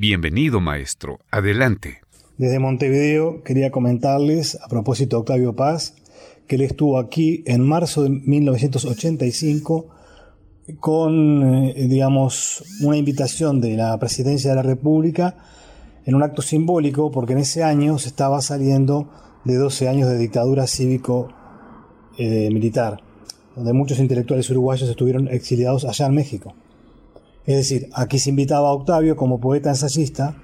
[0.01, 1.19] Bienvenido, maestro.
[1.33, 1.99] Adelante.
[2.37, 5.97] Desde Montevideo quería comentarles, a propósito de Octavio Paz,
[6.47, 9.89] que él estuvo aquí en marzo de 1985
[10.79, 15.35] con, eh, digamos, una invitación de la Presidencia de la República
[16.07, 19.11] en un acto simbólico, porque en ese año se estaba saliendo
[19.45, 23.03] de 12 años de dictadura cívico-militar,
[23.57, 26.55] donde muchos intelectuales uruguayos estuvieron exiliados allá en México.
[27.49, 30.37] Es decir, aquí se invitaba a Octavio como poeta ensayista.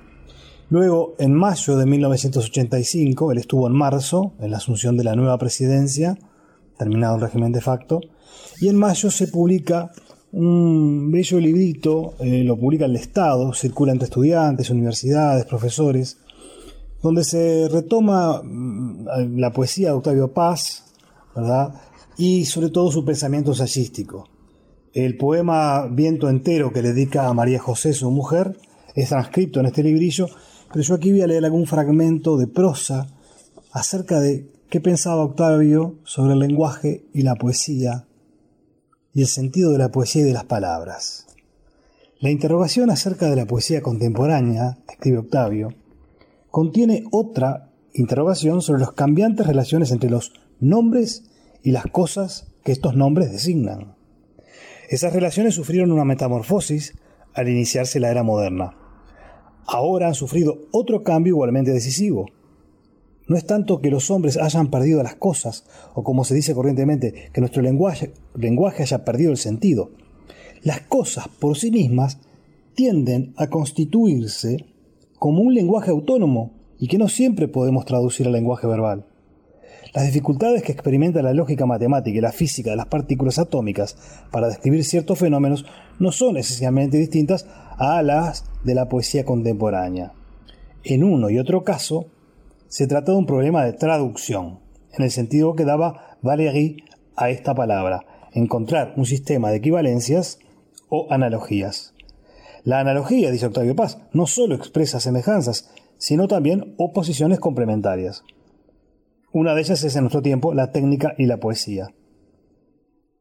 [0.70, 5.36] Luego, en mayo de 1985, él estuvo en marzo, en la asunción de la nueva
[5.36, 6.16] presidencia,
[6.78, 8.00] terminado el régimen de facto,
[8.58, 9.90] y en mayo se publica
[10.32, 16.16] un bello librito, eh, lo publica el Estado, circula entre estudiantes, universidades, profesores,
[17.02, 20.86] donde se retoma mm, la poesía de Octavio Paz,
[21.36, 21.74] ¿verdad?
[22.16, 24.33] Y sobre todo su pensamiento ensayístico.
[24.94, 28.56] El poema Viento entero que le dedica a María José, su mujer,
[28.94, 30.28] es transcrito en este librillo,
[30.68, 33.08] pero yo aquí voy a leer algún fragmento de prosa
[33.72, 38.06] acerca de qué pensaba Octavio sobre el lenguaje y la poesía
[39.12, 41.26] y el sentido de la poesía y de las palabras.
[42.20, 45.74] La interrogación acerca de la poesía contemporánea, escribe Octavio,
[46.52, 51.24] contiene otra interrogación sobre las cambiantes relaciones entre los nombres
[51.64, 53.93] y las cosas que estos nombres designan.
[54.88, 56.94] Esas relaciones sufrieron una metamorfosis
[57.32, 58.76] al iniciarse la era moderna.
[59.66, 62.26] Ahora han sufrido otro cambio igualmente decisivo,
[63.26, 67.30] no es tanto que los hombres hayan perdido las cosas, o como se dice corrientemente,
[67.32, 68.12] que nuestro lenguaje,
[68.82, 69.92] haya perdido el sentido.
[70.62, 72.18] Las cosas por sí mismas
[72.74, 74.66] tienden a constituirse
[75.18, 79.06] como un lenguaje autónomo y que no siempre podemos traducir al lenguaje verbal.
[79.94, 83.96] Las dificultades que experimenta la lógica matemática y la física de las partículas atómicas
[84.32, 85.66] para describir ciertos fenómenos
[86.00, 87.46] no son esencialmente distintas
[87.78, 90.12] a las de la poesía contemporánea.
[90.82, 92.06] En uno y otro caso,
[92.66, 94.58] se trata de un problema de traducción,
[94.92, 96.82] en el sentido que daba Valéry
[97.14, 100.40] a esta palabra, encontrar un sistema de equivalencias
[100.88, 101.94] o analogías.
[102.64, 108.24] La analogía, dice Octavio Paz, no solo expresa semejanzas, sino también oposiciones complementarias.
[109.34, 111.88] Una de ellas es en nuestro tiempo la técnica y la poesía.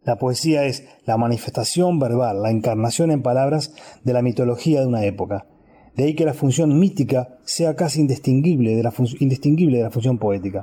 [0.03, 3.73] La poesía es la manifestación verbal, la encarnación en palabras
[4.03, 5.47] de la mitología de una época,
[5.95, 10.19] de ahí que la función mítica sea casi indistinguible de la, indistinguible de la función
[10.19, 10.61] poética.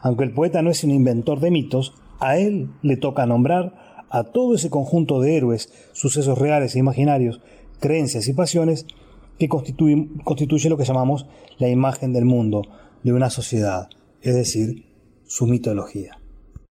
[0.00, 4.24] Aunque el poeta no es un inventor de mitos, a él le toca nombrar a
[4.24, 7.42] todo ese conjunto de héroes, sucesos reales e imaginarios,
[7.80, 8.86] creencias y pasiones
[9.38, 11.26] que constituye, constituye lo que llamamos
[11.58, 12.62] la imagen del mundo,
[13.02, 13.90] de una sociedad,
[14.22, 14.84] es decir,
[15.26, 16.18] su mitología.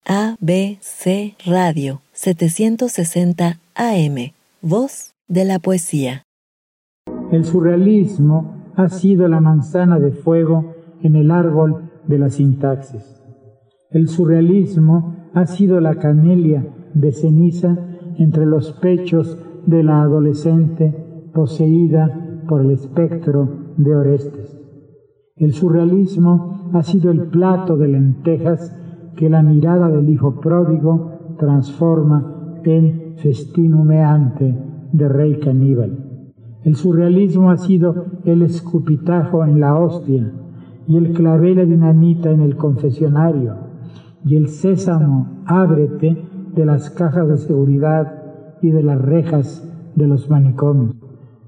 [0.06, 4.32] ABC Radio 760 AM,
[4.62, 6.24] voz de la poesía.
[7.32, 13.22] El surrealismo ha sido la manzana de fuego en el árbol de la sintaxis.
[13.92, 17.78] El surrealismo ha sido la canelia de ceniza
[18.18, 20.94] entre los pechos de la adolescente
[21.34, 24.57] poseída por el espectro de Orestes.
[25.38, 28.76] El surrealismo ha sido el plato de lentejas
[29.16, 34.58] que la mirada del hijo pródigo transforma en festín humeante
[34.92, 36.06] de rey caníbal.
[36.64, 40.34] El surrealismo ha sido el escupitajo en la hostia
[40.88, 43.56] y el clavel dinamita en el confesionario
[44.26, 46.18] y el sésamo ábrete
[46.56, 48.24] de las cajas de seguridad
[48.64, 49.64] y de las rejas
[49.96, 50.96] de los manicomios.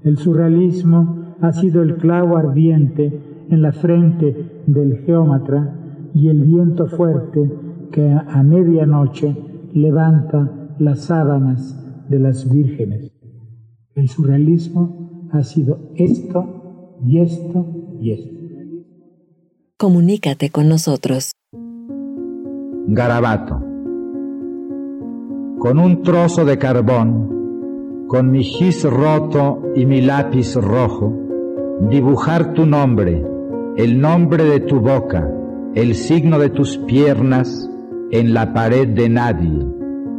[0.04, 5.74] El surrealismo ha sido el clavo ardiente en la frente del geómatra
[6.14, 7.50] y el viento fuerte
[7.92, 9.36] que a medianoche
[9.72, 11.76] levanta las sábanas
[12.08, 13.12] de las vírgenes.
[13.94, 17.66] El surrealismo ha sido esto y esto
[18.00, 18.40] y esto.
[19.76, 21.32] Comunícate con nosotros.
[22.86, 23.62] Garabato.
[25.58, 31.12] Con un trozo de carbón, con mi gis roto y mi lápiz rojo,
[31.88, 33.24] dibujar tu nombre,
[33.80, 35.26] el nombre de tu boca,
[35.74, 37.66] el signo de tus piernas
[38.10, 39.66] en la pared de nadie,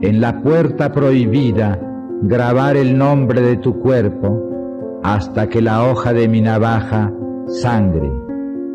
[0.02, 1.80] en la puerta prohibida,
[2.24, 7.14] grabar el nombre de tu cuerpo hasta que la hoja de mi navaja
[7.50, 8.12] sangre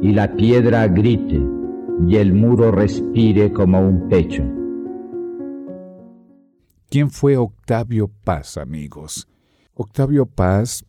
[0.03, 1.43] y la piedra grite
[2.07, 4.45] y el muro respire como un pecho.
[6.89, 9.26] ¿Quién fue Octavio Paz, amigos?
[9.74, 10.84] Octavio Paz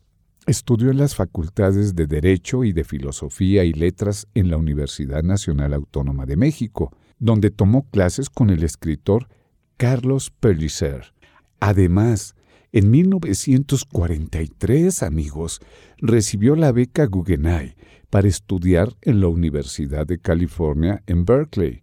[0.48, 5.74] estudió en las facultades de Derecho y de Filosofía y Letras en la Universidad Nacional
[5.74, 9.28] Autónoma de México, donde tomó clases con el escritor
[9.76, 11.12] Carlos Pellicer.
[11.60, 12.34] Además,
[12.72, 15.60] en 1943, amigos,
[15.98, 17.74] recibió la beca Guggenheim
[18.08, 21.82] para estudiar en la Universidad de California en Berkeley.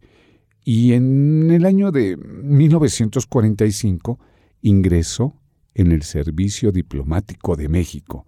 [0.64, 4.20] Y en el año de 1945
[4.64, 5.36] ingresó
[5.76, 8.26] en el Servicio Diplomático de México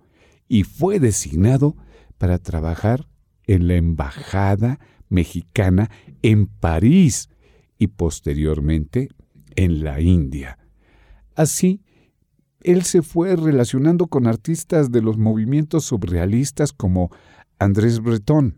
[0.47, 1.75] y fue designado
[2.17, 3.07] para trabajar
[3.45, 4.79] en la Embajada
[5.09, 5.89] Mexicana
[6.21, 7.29] en París
[7.77, 9.09] y posteriormente
[9.55, 10.57] en la India.
[11.35, 11.81] Así,
[12.61, 17.11] él se fue relacionando con artistas de los movimientos surrealistas como
[17.59, 18.57] Andrés Breton.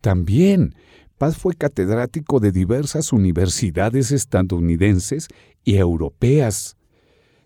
[0.00, 0.74] También
[1.18, 5.28] Paz fue catedrático de diversas universidades estadounidenses
[5.62, 6.76] y europeas,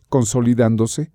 [0.08, 1.12] consolidándose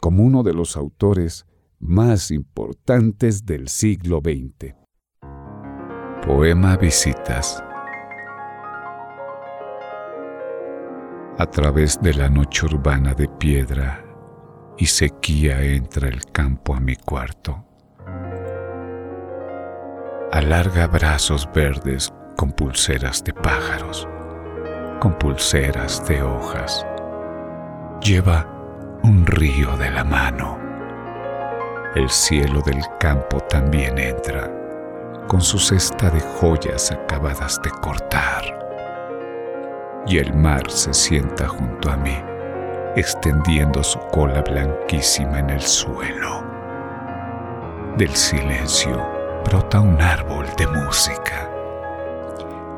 [0.00, 1.44] como uno de los autores
[1.80, 4.74] más importantes del siglo XX.
[6.24, 7.62] Poema Visitas
[11.38, 14.04] A través de la noche urbana de piedra
[14.78, 17.66] y sequía entra el campo a mi cuarto
[20.32, 24.08] alarga brazos verdes con pulseras de pájaros,
[25.00, 26.86] con pulseras de hojas.
[28.00, 28.46] Lleva
[29.02, 30.59] un río de la mano.
[31.96, 34.48] El cielo del campo también entra,
[35.26, 38.44] con su cesta de joyas acabadas de cortar.
[40.06, 42.16] Y el mar se sienta junto a mí,
[42.94, 46.44] extendiendo su cola blanquísima en el suelo.
[47.96, 49.04] Del silencio
[49.44, 51.50] brota un árbol de música.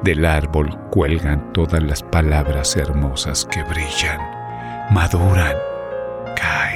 [0.03, 4.21] Del árbol cuelgan todas las palabras hermosas que brillan,
[4.91, 5.55] maduran,
[6.35, 6.72] caen.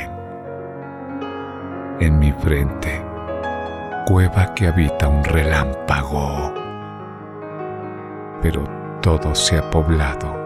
[1.99, 3.03] En mi frente,
[4.07, 6.53] cueva que habita un relámpago.
[8.43, 8.69] Pero
[9.01, 10.37] todo se ha poblado,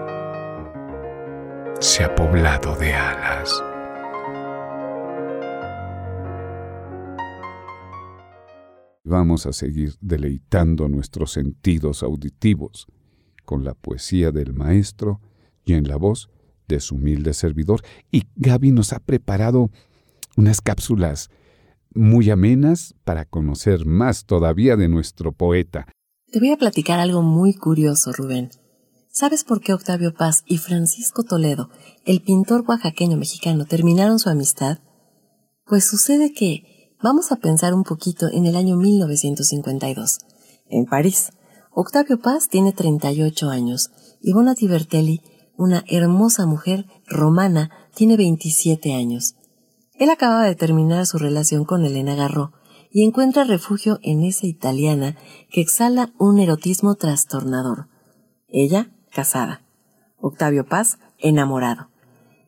[1.80, 3.52] se ha poblado de alas.
[9.02, 12.86] Vamos a seguir deleitando nuestros sentidos auditivos
[13.44, 15.20] con la poesía del maestro
[15.64, 16.30] y en la voz
[16.68, 17.80] de su humilde servidor.
[18.12, 19.72] Y Gaby nos ha preparado
[20.36, 21.28] unas cápsulas
[21.94, 25.86] muy amenas para conocer más todavía de nuestro poeta.
[26.30, 28.50] Te voy a platicar algo muy curioso, Rubén.
[29.08, 31.70] ¿Sabes por qué Octavio Paz y Francisco Toledo,
[32.04, 34.78] el pintor oaxaqueño mexicano, terminaron su amistad?
[35.66, 36.70] Pues sucede que
[37.02, 40.18] Vamos a pensar un poquito en el año 1952.
[40.68, 41.30] En París,
[41.72, 45.22] Octavio Paz tiene 38 años y Bonatti Bertelli,
[45.56, 49.34] una hermosa mujer romana, tiene 27 años.
[50.00, 52.52] Él acaba de terminar su relación con Elena Garro
[52.90, 55.18] y encuentra refugio en esa italiana
[55.50, 57.88] que exhala un erotismo trastornador.
[58.48, 59.62] Ella, casada.
[60.16, 61.90] Octavio Paz, enamorado.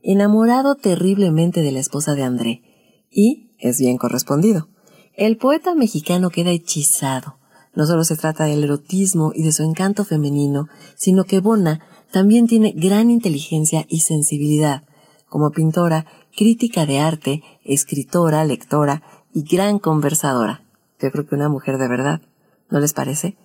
[0.02, 2.62] Enamorado terriblemente de la esposa de André.
[3.10, 4.70] Y es bien correspondido.
[5.14, 7.36] El poeta mexicano queda hechizado.
[7.74, 11.80] No solo se trata del erotismo y de su encanto femenino, sino que Bona
[12.12, 14.84] también tiene gran inteligencia y sensibilidad.
[15.28, 19.02] Como pintora, crítica de arte, escritora, lectora
[19.32, 20.64] y gran conversadora.
[21.00, 22.22] Yo creo que una mujer de verdad.
[22.70, 23.36] ¿No les parece?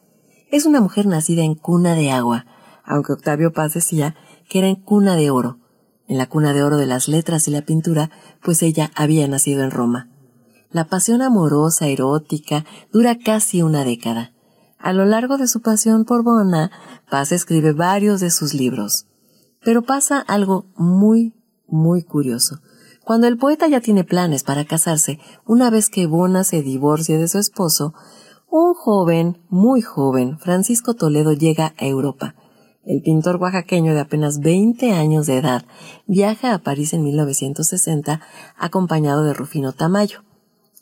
[0.51, 2.45] Es una mujer nacida en cuna de agua,
[2.85, 4.15] aunque Octavio Paz decía
[4.47, 5.59] que era en cuna de oro,
[6.07, 8.09] en la cuna de oro de las letras y la pintura,
[8.41, 10.09] pues ella había nacido en Roma.
[10.71, 14.31] La pasión amorosa, erótica, dura casi una década.
[14.79, 16.71] A lo largo de su pasión por Bona,
[17.09, 19.07] Paz escribe varios de sus libros.
[19.63, 21.33] Pero pasa algo muy,
[21.67, 22.59] muy curioso.
[23.07, 27.29] Cuando el poeta ya tiene planes para casarse, una vez que Bona se divorcia de
[27.29, 27.93] su esposo,
[28.49, 32.35] un joven, muy joven, Francisco Toledo llega a Europa.
[32.85, 35.63] El pintor oaxaqueño de apenas 20 años de edad
[36.05, 38.19] viaja a París en 1960
[38.57, 40.25] acompañado de Rufino Tamayo.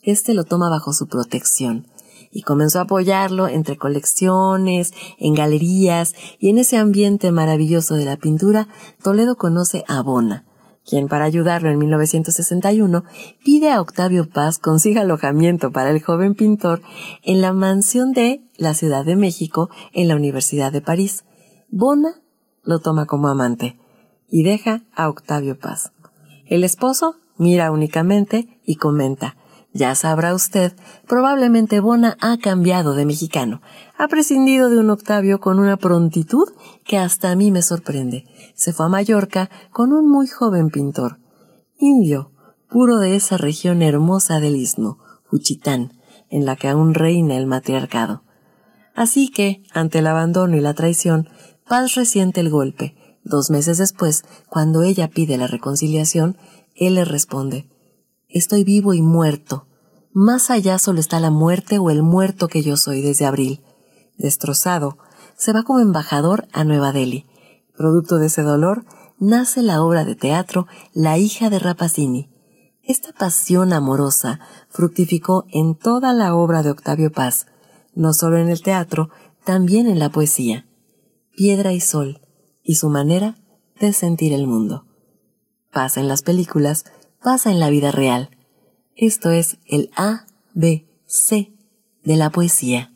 [0.02, 1.86] Este lo toma bajo su protección
[2.32, 8.16] y comenzó a apoyarlo entre colecciones, en galerías y en ese ambiente maravilloso de la
[8.16, 8.66] pintura,
[9.00, 10.44] Toledo conoce a Bona,
[10.86, 13.04] quien para ayudarlo en 1961
[13.44, 16.80] pide a Octavio Paz consiga alojamiento para el joven pintor
[17.22, 21.24] en la mansión de la Ciudad de México en la Universidad de París.
[21.68, 22.22] Bona
[22.62, 23.78] lo toma como amante
[24.28, 25.92] y deja a Octavio Paz.
[26.46, 29.36] El esposo mira únicamente y comenta,
[29.76, 30.72] ya sabrá usted,
[31.06, 33.60] probablemente Bona ha cambiado de mexicano,
[33.98, 36.48] ha prescindido de un Octavio con una prontitud
[36.84, 38.24] que hasta a mí me sorprende.
[38.54, 41.18] Se fue a Mallorca con un muy joven pintor,
[41.78, 42.32] indio,
[42.70, 45.92] puro de esa región hermosa del istmo, Juchitán,
[46.30, 48.22] en la que aún reina el matriarcado.
[48.94, 51.28] Así que, ante el abandono y la traición,
[51.68, 52.96] Paz resiente el golpe.
[53.24, 56.38] Dos meses después, cuando ella pide la reconciliación,
[56.76, 57.68] él le responde,
[58.28, 59.65] Estoy vivo y muerto.
[60.18, 63.60] Más allá solo está la muerte o el muerto que yo soy desde abril.
[64.16, 64.96] Destrozado,
[65.36, 67.26] se va como embajador a Nueva Delhi.
[67.76, 68.86] Producto de ese dolor,
[69.18, 72.30] nace la obra de teatro La hija de Rapacini.
[72.82, 74.40] Esta pasión amorosa
[74.70, 77.44] fructificó en toda la obra de Octavio Paz,
[77.94, 79.10] no solo en el teatro,
[79.44, 80.66] también en la poesía.
[81.36, 82.22] Piedra y sol,
[82.62, 83.36] y su manera
[83.78, 84.86] de sentir el mundo.
[85.70, 86.86] Pasa en las películas,
[87.22, 88.30] pasa en la vida real.
[88.98, 90.24] Esto es el A,
[90.54, 91.52] B, C
[92.02, 92.94] de la poesía.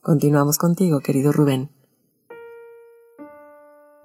[0.00, 1.68] Continuamos contigo, querido Rubén.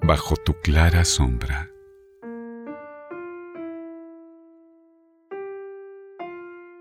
[0.04, 1.72] Bajo tu clara sombra.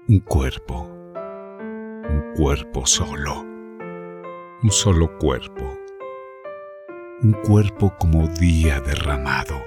[0.09, 0.91] Un cuerpo,
[2.11, 5.79] un cuerpo solo, un solo cuerpo,
[7.23, 9.63] un cuerpo como día derramado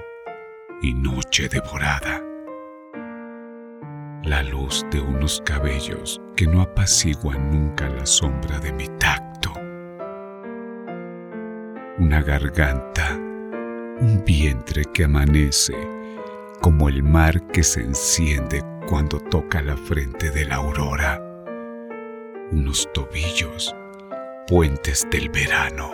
[0.82, 2.29] y noche devorada
[4.24, 9.52] la luz de unos cabellos que no apaciguan nunca la sombra de mi tacto.
[11.98, 15.74] Una garganta, un vientre que amanece
[16.60, 21.20] como el mar que se enciende cuando toca la frente de la aurora.
[22.52, 23.74] Unos tobillos,
[24.46, 25.90] puentes del verano.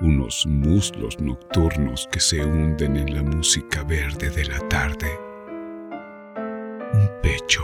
[0.00, 5.29] Unos muslos nocturnos que se hunden en la música verde de la tarde
[6.92, 7.62] un pecho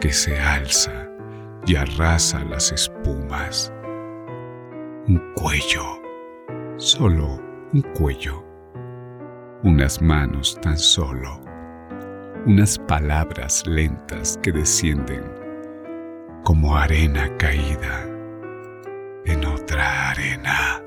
[0.00, 1.08] que se alza
[1.66, 3.72] y arrasa las espumas,
[5.06, 5.84] un cuello,
[6.76, 7.40] solo
[7.72, 8.44] un cuello,
[9.62, 11.40] unas manos tan solo,
[12.46, 15.22] unas palabras lentas que descienden
[16.44, 18.06] como arena caída
[19.26, 20.82] en otra arena.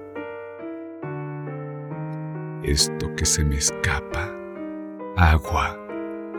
[2.63, 4.29] Esto que se me escapa,
[5.15, 5.82] agua,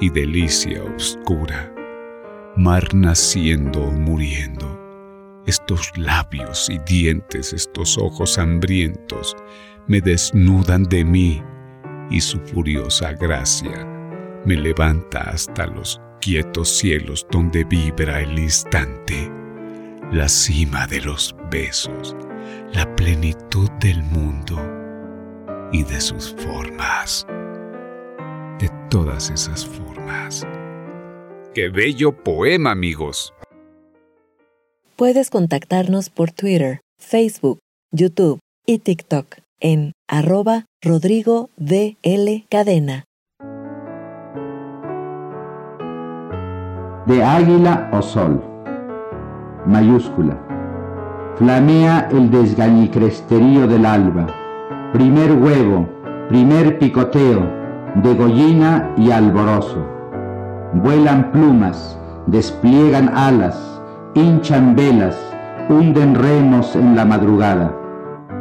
[0.00, 1.72] y delicia oscura,
[2.56, 4.80] mar naciendo o muriendo,
[5.46, 9.36] estos labios y dientes, estos ojos hambrientos,
[9.86, 11.42] me desnudan de mí
[12.10, 13.86] y su furiosa gracia
[14.44, 19.30] me levanta hasta los quietos cielos donde vibra el instante,
[20.12, 22.14] la cima de los besos,
[22.72, 24.60] la plenitud del mundo
[25.72, 27.26] y de sus formas
[28.58, 29.83] de todas esas formas.
[31.54, 33.32] ¡Qué bello poema, amigos!
[34.96, 37.60] Puedes contactarnos por Twitter, Facebook,
[37.92, 43.04] YouTube y TikTok en arroba Rodrigo DL Cadena.
[47.06, 48.42] De águila o sol.
[49.66, 50.40] Mayúscula.
[51.36, 54.26] Flamea el desgañicresterío del alba.
[54.92, 55.88] Primer huevo,
[56.28, 57.48] primer picoteo,
[58.02, 59.93] degollina y alborozo.
[60.82, 61.96] Vuelan plumas,
[62.26, 63.80] despliegan alas,
[64.14, 65.16] hinchan velas,
[65.68, 67.72] hunden remos en la madrugada.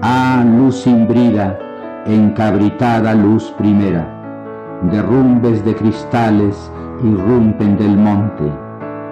[0.02, 1.60] Ah, luz imbrida,
[2.08, 4.80] encabritada luz primera.
[4.92, 6.72] Derrumbes de cristales
[7.04, 8.52] irrumpen del monte.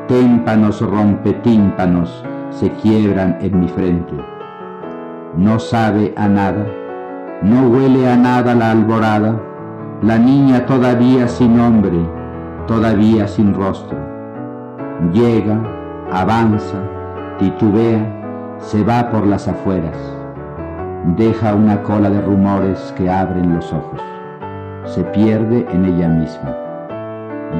[0.07, 4.15] Témpanos rompe tímpanos, se quiebran en mi frente.
[5.37, 6.65] No sabe a nada,
[7.43, 9.39] no huele a nada la alborada,
[10.01, 11.99] la niña todavía sin nombre,
[12.67, 13.97] todavía sin rostro.
[15.11, 15.59] Llega,
[16.11, 16.77] avanza,
[17.39, 19.97] titubea, se va por las afueras.
[21.17, 24.01] Deja una cola de rumores que abren los ojos.
[24.85, 26.55] Se pierde en ella misma.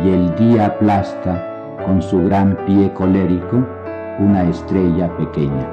[0.04, 3.66] Y el día aplasta con su gran pie colérico
[4.20, 5.68] una estrella pequeña.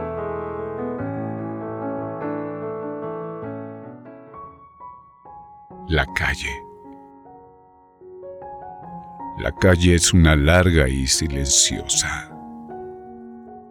[5.89, 6.68] La calle.
[9.39, 12.29] La calle es una larga y silenciosa.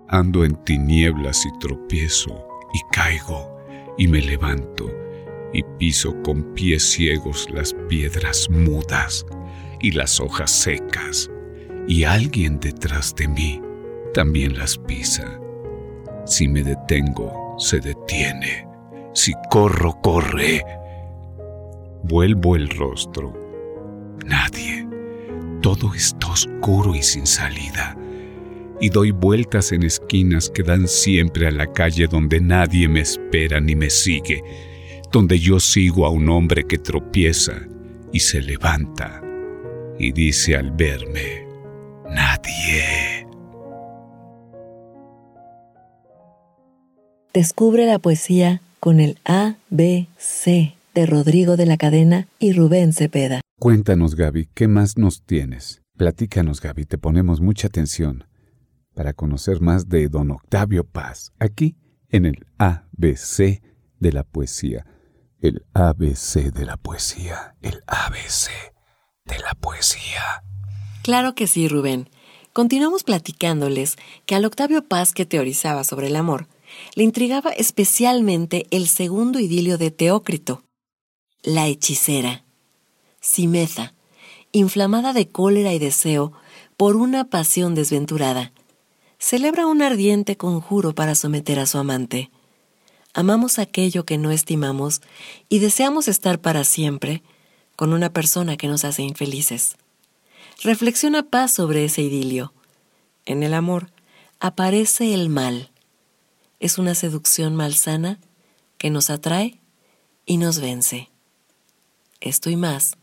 [0.07, 3.57] Ando en tinieblas y tropiezo y caigo
[3.97, 4.89] y me levanto
[5.51, 9.25] y piso con pies ciegos las piedras mudas
[9.81, 11.29] y las hojas secas
[11.85, 13.61] y alguien detrás de mí
[14.13, 15.39] también las pisa.
[16.25, 18.67] Si me detengo, se detiene.
[19.13, 20.63] Si corro, corre.
[22.03, 23.33] Vuelvo el rostro.
[24.25, 24.76] Nadie.
[25.67, 27.97] Todo está oscuro y sin salida.
[28.79, 33.59] Y doy vueltas en esquinas que dan siempre a la calle donde nadie me espera
[33.59, 34.41] ni me sigue,
[35.11, 37.51] donde yo sigo a un hombre que tropieza
[38.13, 39.21] y se levanta
[39.99, 41.45] y dice al verme,
[42.05, 43.27] nadie.
[47.33, 52.93] Descubre la poesía con el A, B, C de Rodrigo de la Cadena y Rubén
[52.93, 53.41] Cepeda.
[53.59, 55.81] Cuéntanos, Gaby, ¿qué más nos tienes?
[55.97, 58.25] Platícanos, Gaby, te ponemos mucha atención
[58.93, 61.75] para conocer más de don Octavio Paz, aquí
[62.09, 63.63] en el ABC
[63.99, 64.85] de la poesía.
[65.39, 68.51] El ABC de la poesía, el ABC
[69.25, 70.43] de la poesía.
[71.01, 72.11] Claro que sí, Rubén.
[72.53, 73.95] Continuamos platicándoles
[74.27, 76.47] que al Octavio Paz que teorizaba sobre el amor,
[76.93, 80.63] le intrigaba especialmente el segundo idilio de Teócrito,
[81.41, 82.46] la hechicera,
[83.27, 83.93] Simeza,
[84.53, 86.31] inflamada de cólera y deseo
[86.77, 88.53] por una pasión desventurada,
[89.19, 92.31] celebra un ardiente conjuro para someter a su amante.
[93.13, 95.01] Amamos aquello que no estimamos
[95.49, 97.21] y deseamos estar para siempre
[97.75, 99.75] con una persona que nos hace infelices.
[100.63, 102.53] Reflexiona paz sobre ese idilio.
[103.25, 103.91] En el amor
[104.39, 105.69] aparece el mal
[106.61, 108.19] es una seducción malsana
[108.77, 109.59] que nos atrae
[110.25, 111.09] y nos vence.
[112.21, 112.97] Esto y más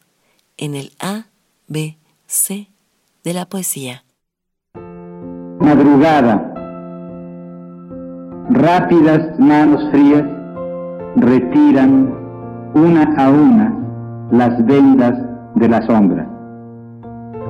[0.57, 1.27] en el A,
[1.69, 2.69] B, C
[3.25, 4.05] de la poesía.
[5.61, 6.51] Madrugada.
[8.51, 10.25] Rápidas manos frías
[11.17, 12.13] retiran
[12.75, 15.15] una a una las vendas
[15.55, 16.29] de la sombra.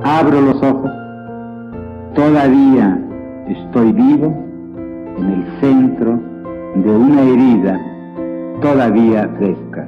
[0.03, 0.91] Abro los ojos.
[2.15, 2.99] Todavía
[3.47, 4.27] estoy vivo
[5.17, 6.19] en el centro
[6.75, 7.79] de una herida
[8.61, 9.87] todavía fresca.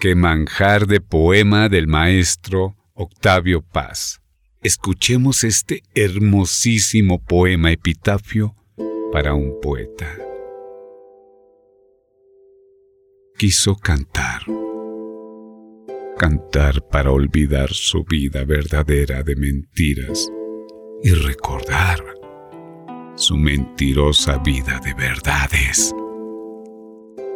[0.00, 4.20] Qué manjar de poema del maestro Octavio Paz.
[4.62, 8.54] Escuchemos este hermosísimo poema epitafio
[9.10, 10.06] para un poeta.
[13.36, 14.42] Quiso cantar,
[16.16, 20.30] cantar para olvidar su vida verdadera de mentiras
[21.02, 21.98] y recordar
[23.16, 25.92] su mentirosa vida de verdades.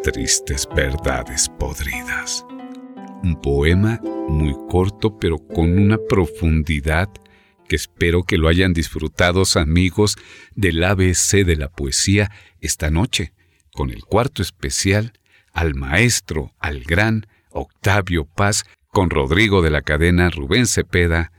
[0.04, 2.46] Tristes verdades podridas.
[3.22, 7.08] Un poema muy corto pero con una profundidad
[7.68, 10.16] que espero que lo hayan disfrutado amigos
[10.54, 13.32] del ABC de la poesía esta noche,
[13.72, 15.12] con el cuarto especial
[15.52, 21.32] al maestro, al gran Octavio Paz, con Rodrigo de la cadena Rubén Cepeda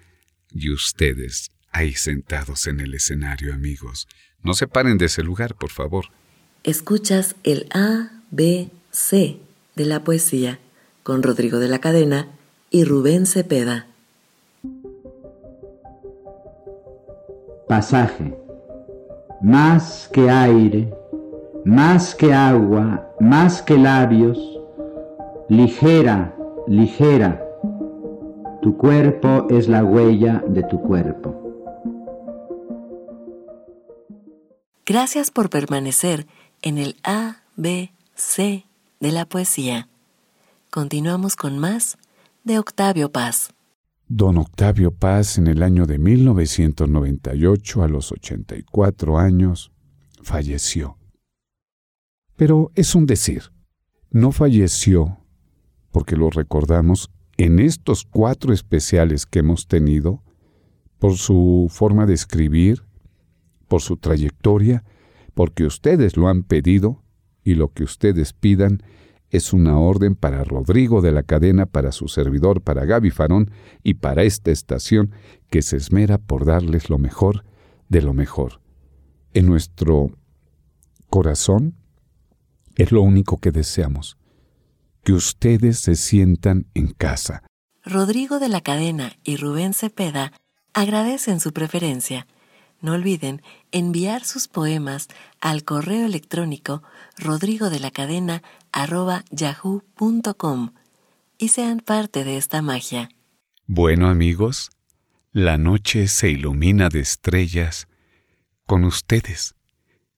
[0.51, 4.07] y ustedes, ahí sentados en el escenario, amigos.
[4.41, 6.05] No se paren de ese lugar, por favor.
[6.63, 9.37] Escuchas el A, B, C
[9.75, 10.59] de la poesía
[11.03, 12.27] con Rodrigo de la Cadena
[12.69, 13.87] y Rubén Cepeda.
[17.67, 18.37] Pasaje.
[19.41, 20.93] Más que aire,
[21.65, 24.37] más que agua, más que labios,
[25.49, 26.33] ligera,
[26.67, 27.43] ligera,
[28.61, 31.35] tu cuerpo es la huella de tu cuerpo.
[34.85, 36.25] Gracias por permanecer
[36.61, 38.65] en el A, B, C
[39.01, 39.87] de la poesía.
[40.73, 41.99] Continuamos con más
[42.43, 43.53] de Octavio Paz.
[44.07, 49.71] Don Octavio Paz en el año de 1998, a los 84 años,
[50.23, 50.97] falleció.
[52.35, 53.51] Pero es un decir,
[54.09, 55.19] no falleció
[55.91, 60.23] porque lo recordamos en estos cuatro especiales que hemos tenido
[60.97, 62.81] por su forma de escribir,
[63.67, 64.83] por su trayectoria,
[65.35, 67.03] porque ustedes lo han pedido
[67.43, 68.81] y lo que ustedes pidan
[69.33, 73.49] es una orden para Rodrigo de la cadena, para su servidor, para Gaby Farón
[73.81, 75.11] y para esta estación
[75.49, 77.43] que se esmera por darles lo mejor
[77.89, 78.61] de lo mejor.
[79.33, 80.11] En nuestro
[81.09, 81.75] corazón
[82.75, 84.19] es lo único que deseamos,
[85.03, 87.41] que ustedes se sientan en casa.
[87.83, 90.31] Rodrigo de la cadena y Rubén Cepeda
[90.73, 92.27] agradecen su preferencia.
[92.83, 95.07] No olviden enviar sus poemas
[95.39, 96.83] al correo electrónico
[97.17, 97.69] rodrigo
[99.31, 100.73] yahoo.com
[101.37, 103.09] y sean parte de esta magia.
[103.67, 104.69] Bueno amigos,
[105.31, 107.87] la noche se ilumina de estrellas
[108.65, 109.55] con ustedes,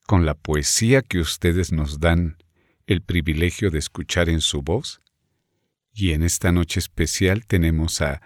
[0.08, 2.38] con la poesía que ustedes nos dan
[2.88, 5.02] el privilegio de escuchar en su voz.
[5.94, 8.24] Y en esta noche especial tenemos a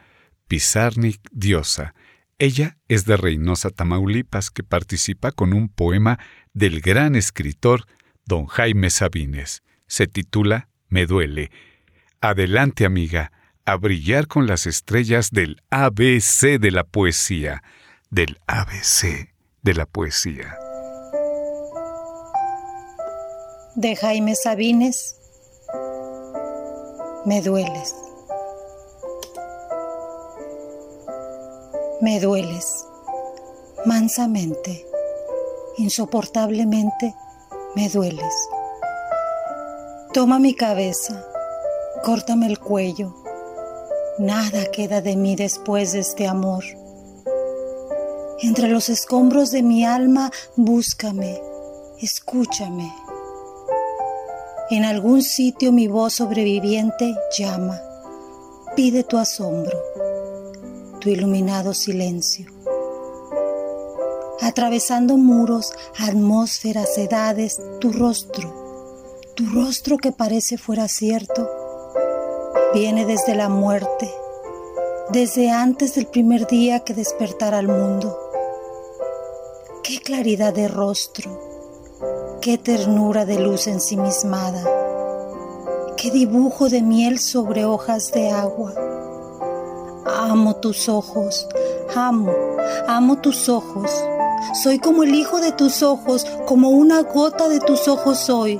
[0.47, 1.93] Pizarnik Diosa.
[2.39, 6.19] Ella es de Reynosa, Tamaulipas, que participa con un poema
[6.53, 7.85] del gran escritor
[8.25, 11.51] don Jaime Sabines se titula Me duele.
[12.21, 13.31] Adelante, amiga,
[13.65, 17.63] a brillar con las estrellas del ABC de la poesía,
[18.09, 19.33] del ABC
[19.63, 20.57] de la poesía.
[23.75, 25.15] De Jaime Sabines,
[27.25, 27.93] me dueles.
[32.01, 32.85] Me dueles,
[33.85, 34.87] mansamente,
[35.77, 37.13] insoportablemente,
[37.75, 38.33] me dueles.
[40.13, 41.25] Toma mi cabeza,
[42.01, 43.13] córtame el cuello.
[44.17, 46.63] Nada queda de mí después de este amor.
[48.41, 51.41] Entre los escombros de mi alma, búscame,
[51.99, 52.89] escúchame.
[54.69, 57.81] En algún sitio mi voz sobreviviente llama,
[58.77, 59.77] pide tu asombro,
[60.99, 62.51] tu iluminado silencio.
[64.41, 68.59] Atravesando muros, atmósferas, edades, tu rostro
[69.39, 71.49] tu rostro que parece fuera cierto
[72.73, 74.13] viene desde la muerte,
[75.13, 78.19] desde antes del primer día que despertara al mundo.
[79.81, 81.31] Qué claridad de rostro,
[82.41, 84.61] qué ternura de luz ensimismada,
[85.95, 88.73] qué dibujo de miel sobre hojas de agua.
[90.17, 91.47] Amo tus ojos,
[91.95, 92.33] amo,
[92.87, 93.91] amo tus ojos.
[94.63, 98.59] Soy como el hijo de tus ojos, como una gota de tus ojos soy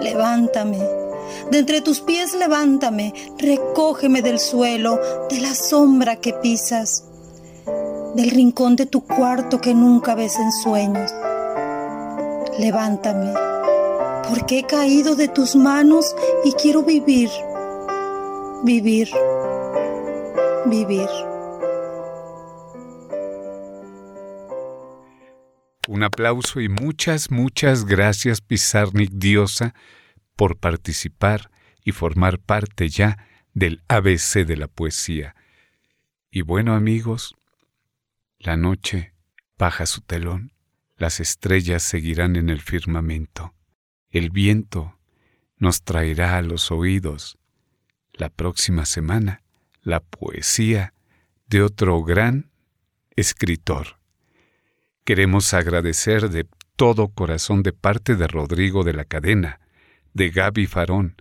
[0.00, 0.78] levántame.
[1.50, 7.04] De entre tus pies levántame, recógeme del suelo, de la sombra que pisas,
[8.14, 11.12] del rincón de tu cuarto que nunca ves en sueños.
[12.58, 13.32] Levántame,
[14.28, 16.14] porque he caído de tus manos
[16.44, 17.30] y quiero vivir,
[18.62, 19.10] vivir,
[20.70, 21.08] vivir.
[25.88, 29.74] Un aplauso y muchas, muchas gracias, Pizarnik Diosa,
[30.34, 31.50] por participar
[31.84, 35.36] y formar parte ya del ABC de la poesía.
[36.30, 37.36] Y bueno, amigos,
[38.38, 39.14] la noche
[39.56, 40.52] baja su telón,
[40.96, 43.54] las estrellas seguirán en el firmamento,
[44.10, 44.98] el viento
[45.58, 47.38] nos traerá a los oídos
[48.12, 49.45] la próxima semana
[49.86, 50.94] la poesía
[51.46, 52.50] de otro gran
[53.14, 54.00] escritor.
[55.04, 59.60] Queremos agradecer de todo corazón de parte de Rodrigo de la Cadena,
[60.12, 61.14] de Gaby Farón,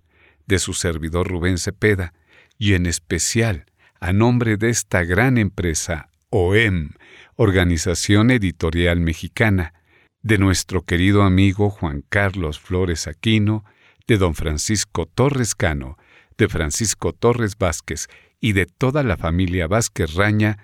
[0.47, 2.15] de su servidor Rubén Cepeda,
[2.57, 3.65] y en especial
[3.99, 6.89] a nombre de esta gran empresa, OEM,
[7.35, 9.75] Organización Editorial Mexicana,
[10.23, 13.63] de nuestro querido amigo Juan Carlos Flores Aquino,
[14.07, 15.99] de don Francisco Torres Cano,
[16.35, 18.07] de Francisco Torres Vázquez
[18.39, 20.57] y de toda la familia Vázquez Raña,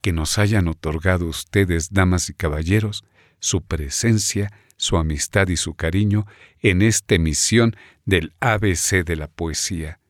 [0.00, 3.04] que nos hayan otorgado ustedes, damas y caballeros,
[3.40, 6.26] su presencia, su amistad y su cariño
[6.60, 10.00] en esta emisión del ABC de la poesía.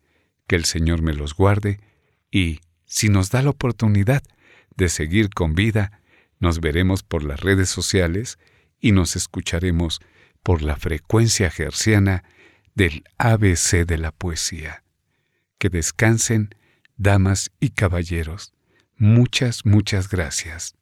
[0.46, 1.80] Que el Señor me los guarde
[2.30, 4.22] y, si nos da la oportunidad
[4.76, 6.00] de seguir con vida,
[6.38, 8.38] nos veremos por las redes sociales
[8.80, 10.00] y nos escucharemos
[10.42, 12.24] por la frecuencia gerciana
[12.74, 14.84] del ABC de la poesía.
[15.58, 16.54] Que descansen,
[16.98, 18.52] damas y caballeros.
[18.96, 20.77] Muchas, muchas gracias.